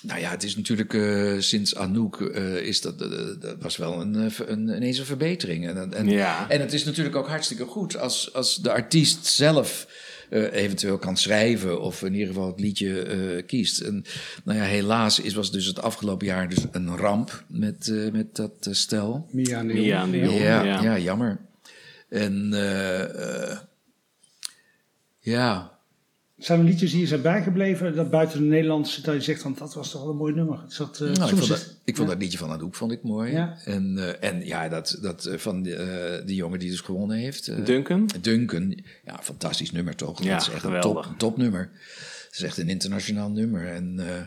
[0.03, 3.09] nou ja, het is natuurlijk eh, sinds Anouk eh, is dat, eh,
[3.39, 5.67] dat was wel een, een, ineens een verbetering.
[5.67, 6.49] En, en, Ja.
[6.49, 9.87] en het is natuurlijk ook hartstikke goed als, als de artiest zelf
[10.29, 13.79] eh, eventueel kan schrijven of in ieder geval het liedje eh, kiest.
[13.79, 14.03] En
[14.43, 18.35] nou ja, helaas is, was dus het afgelopen jaar dus een ramp met, eh, met
[18.35, 19.27] dat stel.
[19.31, 20.39] Mia Jong.
[20.39, 20.81] Ja, ja.
[20.81, 20.97] ja.
[20.97, 21.39] jammer.
[22.09, 22.49] En
[25.19, 25.78] ja,
[26.39, 29.55] Zijn er liedjes die je zijn bijgebleven, dat buiten de Nederlandse, dat je zegt, van,
[29.59, 30.63] dat was toch wel een mooi nummer.
[30.69, 32.13] Is dat, eh, Nou, ik vond, dat, ik vond ja.
[32.13, 33.31] dat liedje van Anouk vond ik mooi.
[33.31, 33.57] Ja.
[33.65, 37.17] En, eh, en ja, dat, dat eh, van die, eh, die jongen die dus gewonnen
[37.17, 37.65] heeft.
[37.65, 38.09] Duncan?
[38.21, 38.83] Duncan.
[39.05, 40.23] Ja, fantastisch nummer toch?
[40.23, 41.05] Ja, dat is echt geweldig.
[41.05, 41.69] een top, topnummer.
[42.25, 43.67] Het is echt een internationaal nummer.
[43.67, 44.21] En eh,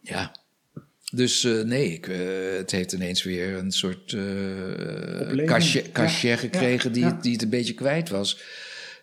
[0.00, 0.36] ja.
[1.12, 2.04] Dus eh, nee, ik,
[2.58, 4.20] het heeft ineens weer een soort eh
[5.20, 5.46] Opleving.
[5.48, 7.18] cachet, cachet Ja, gekregen ja, die, ja.
[7.22, 8.40] Die het een beetje kwijt was.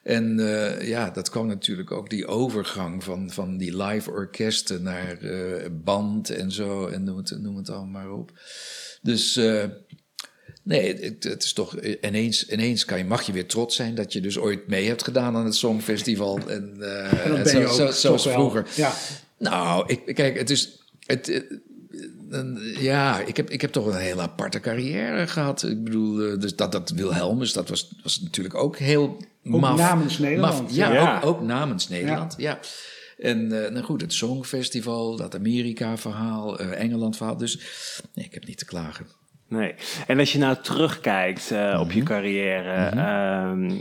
[0.04, 5.18] En eh, ja, dat kwam natuurlijk ook die overgang van, van die live orkesten naar
[5.22, 6.88] eh, band en zo.
[6.88, 8.32] En noem het, noem het allemaal maar op.
[9.02, 9.64] Dus eh,
[10.64, 14.14] nee, het, het is toch ineens, ineens kan je, mag je weer trots zijn dat
[14.14, 16.38] je dus ooit mee hebt gedaan aan het Songfestival.
[16.38, 16.78] En, En
[17.30, 18.68] dat en ben zo, je ook zo- zoals vroeger.
[18.76, 18.94] Ja.
[19.38, 20.82] Nou, ik, kijk, het is.
[21.06, 21.44] Het,
[22.80, 25.64] ja, ik heb, ik heb toch een hele aparte carrière gehad.
[25.64, 29.18] Ik bedoel, dus dat, dat Wilhelmus, dat was, was natuurlijk ook heel
[29.52, 29.78] Ook maf.
[29.78, 31.16] namens Nederland, Maf, ja, ja.
[31.18, 32.60] Ook, ook namens Nederland, ja.
[33.18, 37.38] En eh, nou goed, het Songfestival, dat Amerika-verhaal, eh, Engeland-verhaal.
[37.38, 37.60] Dus
[38.14, 39.08] nee, ik heb niet te klagen.
[39.48, 39.76] Nee.
[40.08, 41.96] En als je nou terugkijkt eh, op Mhm.
[41.98, 43.72] je carrière, ehm,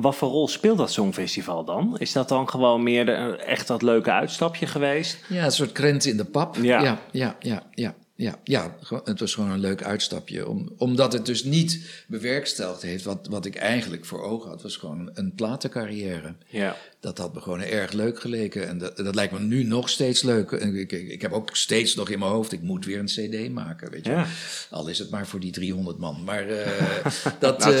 [0.00, 1.96] wat voor rol speelt dat Songfestival dan?
[1.98, 3.12] Is dat dan gewoon meer de,
[3.46, 5.18] echt dat leuke uitstapje geweest?
[5.28, 6.56] Ja, een soort krent in de pap.
[6.56, 6.82] Ja.
[6.82, 7.62] ja, ja, ja.
[7.70, 8.76] ja, ja, ja.
[9.04, 10.48] het was gewoon een leuk uitstapje.
[10.48, 14.62] Om, omdat het dus niet bewerkstelligd heeft wat, wat ik eigenlijk voor ogen had.
[14.62, 16.34] was gewoon een platencarrière.
[16.46, 16.76] Ja.
[17.00, 18.68] Dat had me gewoon erg leuk geleken.
[18.68, 20.52] En dat, dat lijkt me nu nog steeds leuk.
[20.52, 23.04] En ik, ik, ik heb ook steeds nog in mijn hoofd, ik moet weer een
[23.06, 24.12] cd maken, weet je.
[24.12, 24.26] Ja.
[24.70, 26.24] Al is het maar voor die 300 man.
[26.24, 26.66] Maar eh,
[27.40, 27.74] dat, Nou,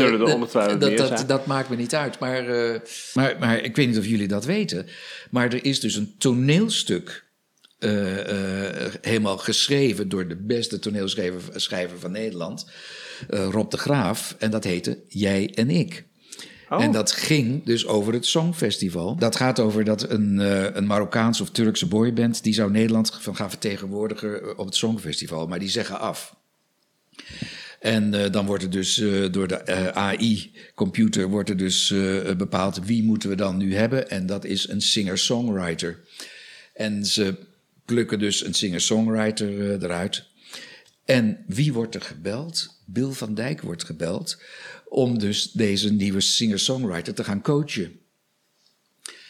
[0.92, 2.18] eh, dat- dat maakt me niet uit.
[2.18, 2.80] Maar, eh,
[3.14, 4.86] maar, maar ik weet niet of jullie dat weten.
[5.30, 7.30] Maar er is dus een toneelstuk
[7.82, 12.66] eh, eh, helemaal geschreven door de beste toneelschrijver schrijver van Nederland,
[13.28, 14.36] eh, Rob de Graaf.
[14.38, 16.04] En dat heette Jij en ik.
[16.68, 16.82] Oh.
[16.82, 19.16] En dat ging dus over het Songfestival.
[19.16, 20.38] Dat gaat over dat een,
[20.76, 22.42] een Marokkaanse of Turkse boyband...
[22.42, 25.46] die zou Nederland van gaan vertegenwoordigen op het Songfestival.
[25.46, 26.36] Maar die zeggen af.
[27.80, 31.94] En dan wordt er dus door de AI-computer wordt er dus
[32.36, 32.84] bepaald...
[32.84, 34.10] wie moeten we dan nu hebben?
[34.10, 36.00] En dat is een singer-songwriter.
[36.74, 37.50] En ze
[37.92, 40.24] plukken dus een singer-songwriter eh, eruit.
[41.04, 42.80] En wie wordt er gebeld?
[42.86, 44.42] Bill van Dijk wordt gebeld
[44.88, 47.92] om dus deze nieuwe singer-songwriter te gaan coachen.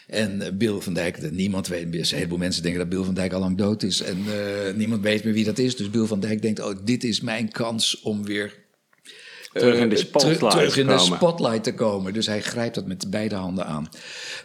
[0.06, 3.32] En eh, Bill van Dijk, niemand weet, een heleboel mensen denken dat Bill van Dijk
[3.32, 4.01] al lang dood is.
[4.01, 5.76] En eh, niemand weet meer wie dat is.
[5.76, 8.61] Dus Bill van Dijk denkt, oh, dit is mijn kans om weer
[9.52, 11.16] Terug in de eh, spotlight terug- terug te in de komen.
[11.16, 12.12] spotlight te komen.
[12.12, 13.88] Dus hij grijpt dat met beide handen aan.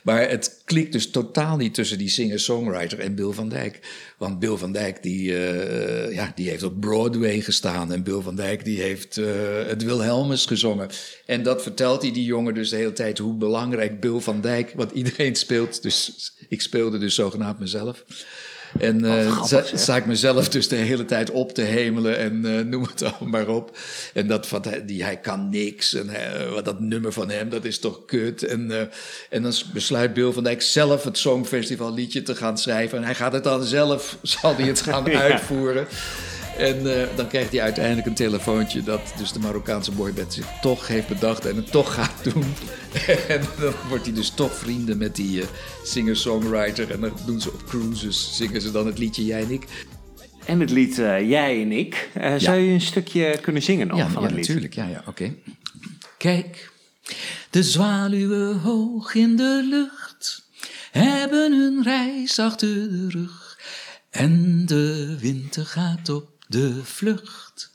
[0.04, 3.80] Maar het klikt dus totaal niet tussen die singer-songwriter en Bill van Dijk.
[4.18, 7.94] Want Bill van Dijk die, eh, ja, die heeft op Broadway gestaan.
[7.94, 9.26] En Bill van Dijk die heeft eh,
[9.68, 10.90] het Wilhelmus gezongen.
[11.26, 14.74] En dat vertelt hij die jongen dus de hele tijd hoe belangrijk Bill van Dijk...
[14.76, 18.04] Want iedereen speelt, dus ik speelde dus zogenaamd mezelf...
[18.80, 22.66] En eh sta, sta ik mezelf dus de hele tijd op te hemelen en eh,
[22.66, 23.78] noem het allemaal maar op.
[24.14, 25.94] En dat van hij, die, hij kan niks.
[25.94, 28.44] En hij, wat dat nummer van hem, dat is toch kut.
[28.44, 28.82] En, eh,
[29.30, 32.98] en dan besluit Bill van Dijk zelf het Songfestival liedje te gaan schrijven.
[32.98, 35.20] En hij gaat het dan zelf, zal hij het gaan Ja.
[35.22, 35.88] uitvoeren.
[36.58, 40.88] En eh, dan krijgt hij uiteindelijk een telefoontje dat dus de Marokkaanse boyband zich toch
[40.88, 42.44] heeft bedacht en het toch gaat doen.
[43.28, 45.48] en dan wordt hij dus toch vrienden met die eh,
[45.84, 46.92] singer-songwriter.
[46.92, 49.68] En dan doen ze op cruises, zingen ze dan het liedje Jij en ik.
[50.46, 52.10] En het lied eh, Jij en ik.
[52.38, 54.48] Zou je een stukje kunnen zingen nog ja, van ja, het lied?
[54.48, 54.76] natuurlijk.
[54.76, 55.34] Ja, ja, oké.
[56.18, 56.72] Kijk,
[57.50, 60.46] de zwaluwen hoog in de lucht
[60.92, 63.60] hebben hun reis achter de rug.
[64.10, 67.74] En de winter gaat op de vlucht.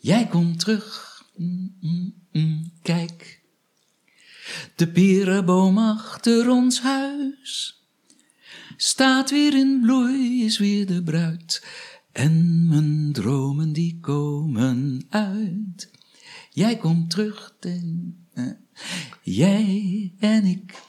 [0.00, 3.40] Jij komt terug, mm, mm, mm, kijk.
[4.74, 7.80] De pierenboom achter ons huis
[8.76, 11.66] staat weer in bloei, is weer de bruid.
[12.12, 15.90] En mijn dromen die komen uit.
[16.50, 18.44] Jij komt terug, en, eh,
[19.22, 20.82] jij en ik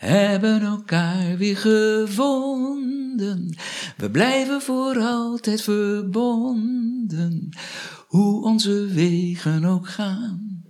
[0.00, 3.56] hebben elkaar weer gevonden.
[3.96, 7.48] We blijven voor altijd verbonden,
[8.06, 10.64] hoe onze wegen ook gaan.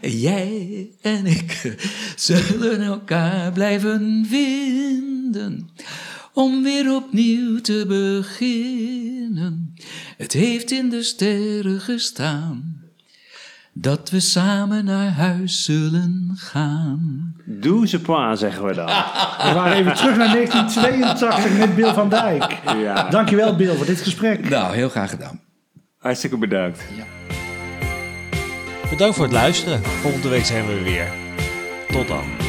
[0.00, 1.76] Jij en ik
[2.16, 5.70] zullen elkaar blijven vinden
[6.32, 9.74] om weer opnieuw te beginnen.
[10.16, 12.81] Het heeft in de sterren gestaan
[13.72, 17.34] dat we samen naar huis zullen gaan.
[17.44, 18.86] Douze point, zeggen we dan.
[18.86, 22.58] We waren even terug naar 1982 met Bill van Dijk.
[22.76, 23.08] Ja.
[23.08, 24.48] Dankjewel Bill voor dit gesprek.
[24.48, 25.40] Nou, heel graag gedaan.
[25.98, 26.84] Hartstikke bedankt.
[28.90, 29.82] Bedankt voor het luisteren.
[29.82, 31.12] Volgende week zijn we er weer.
[31.88, 32.41] Tot dan.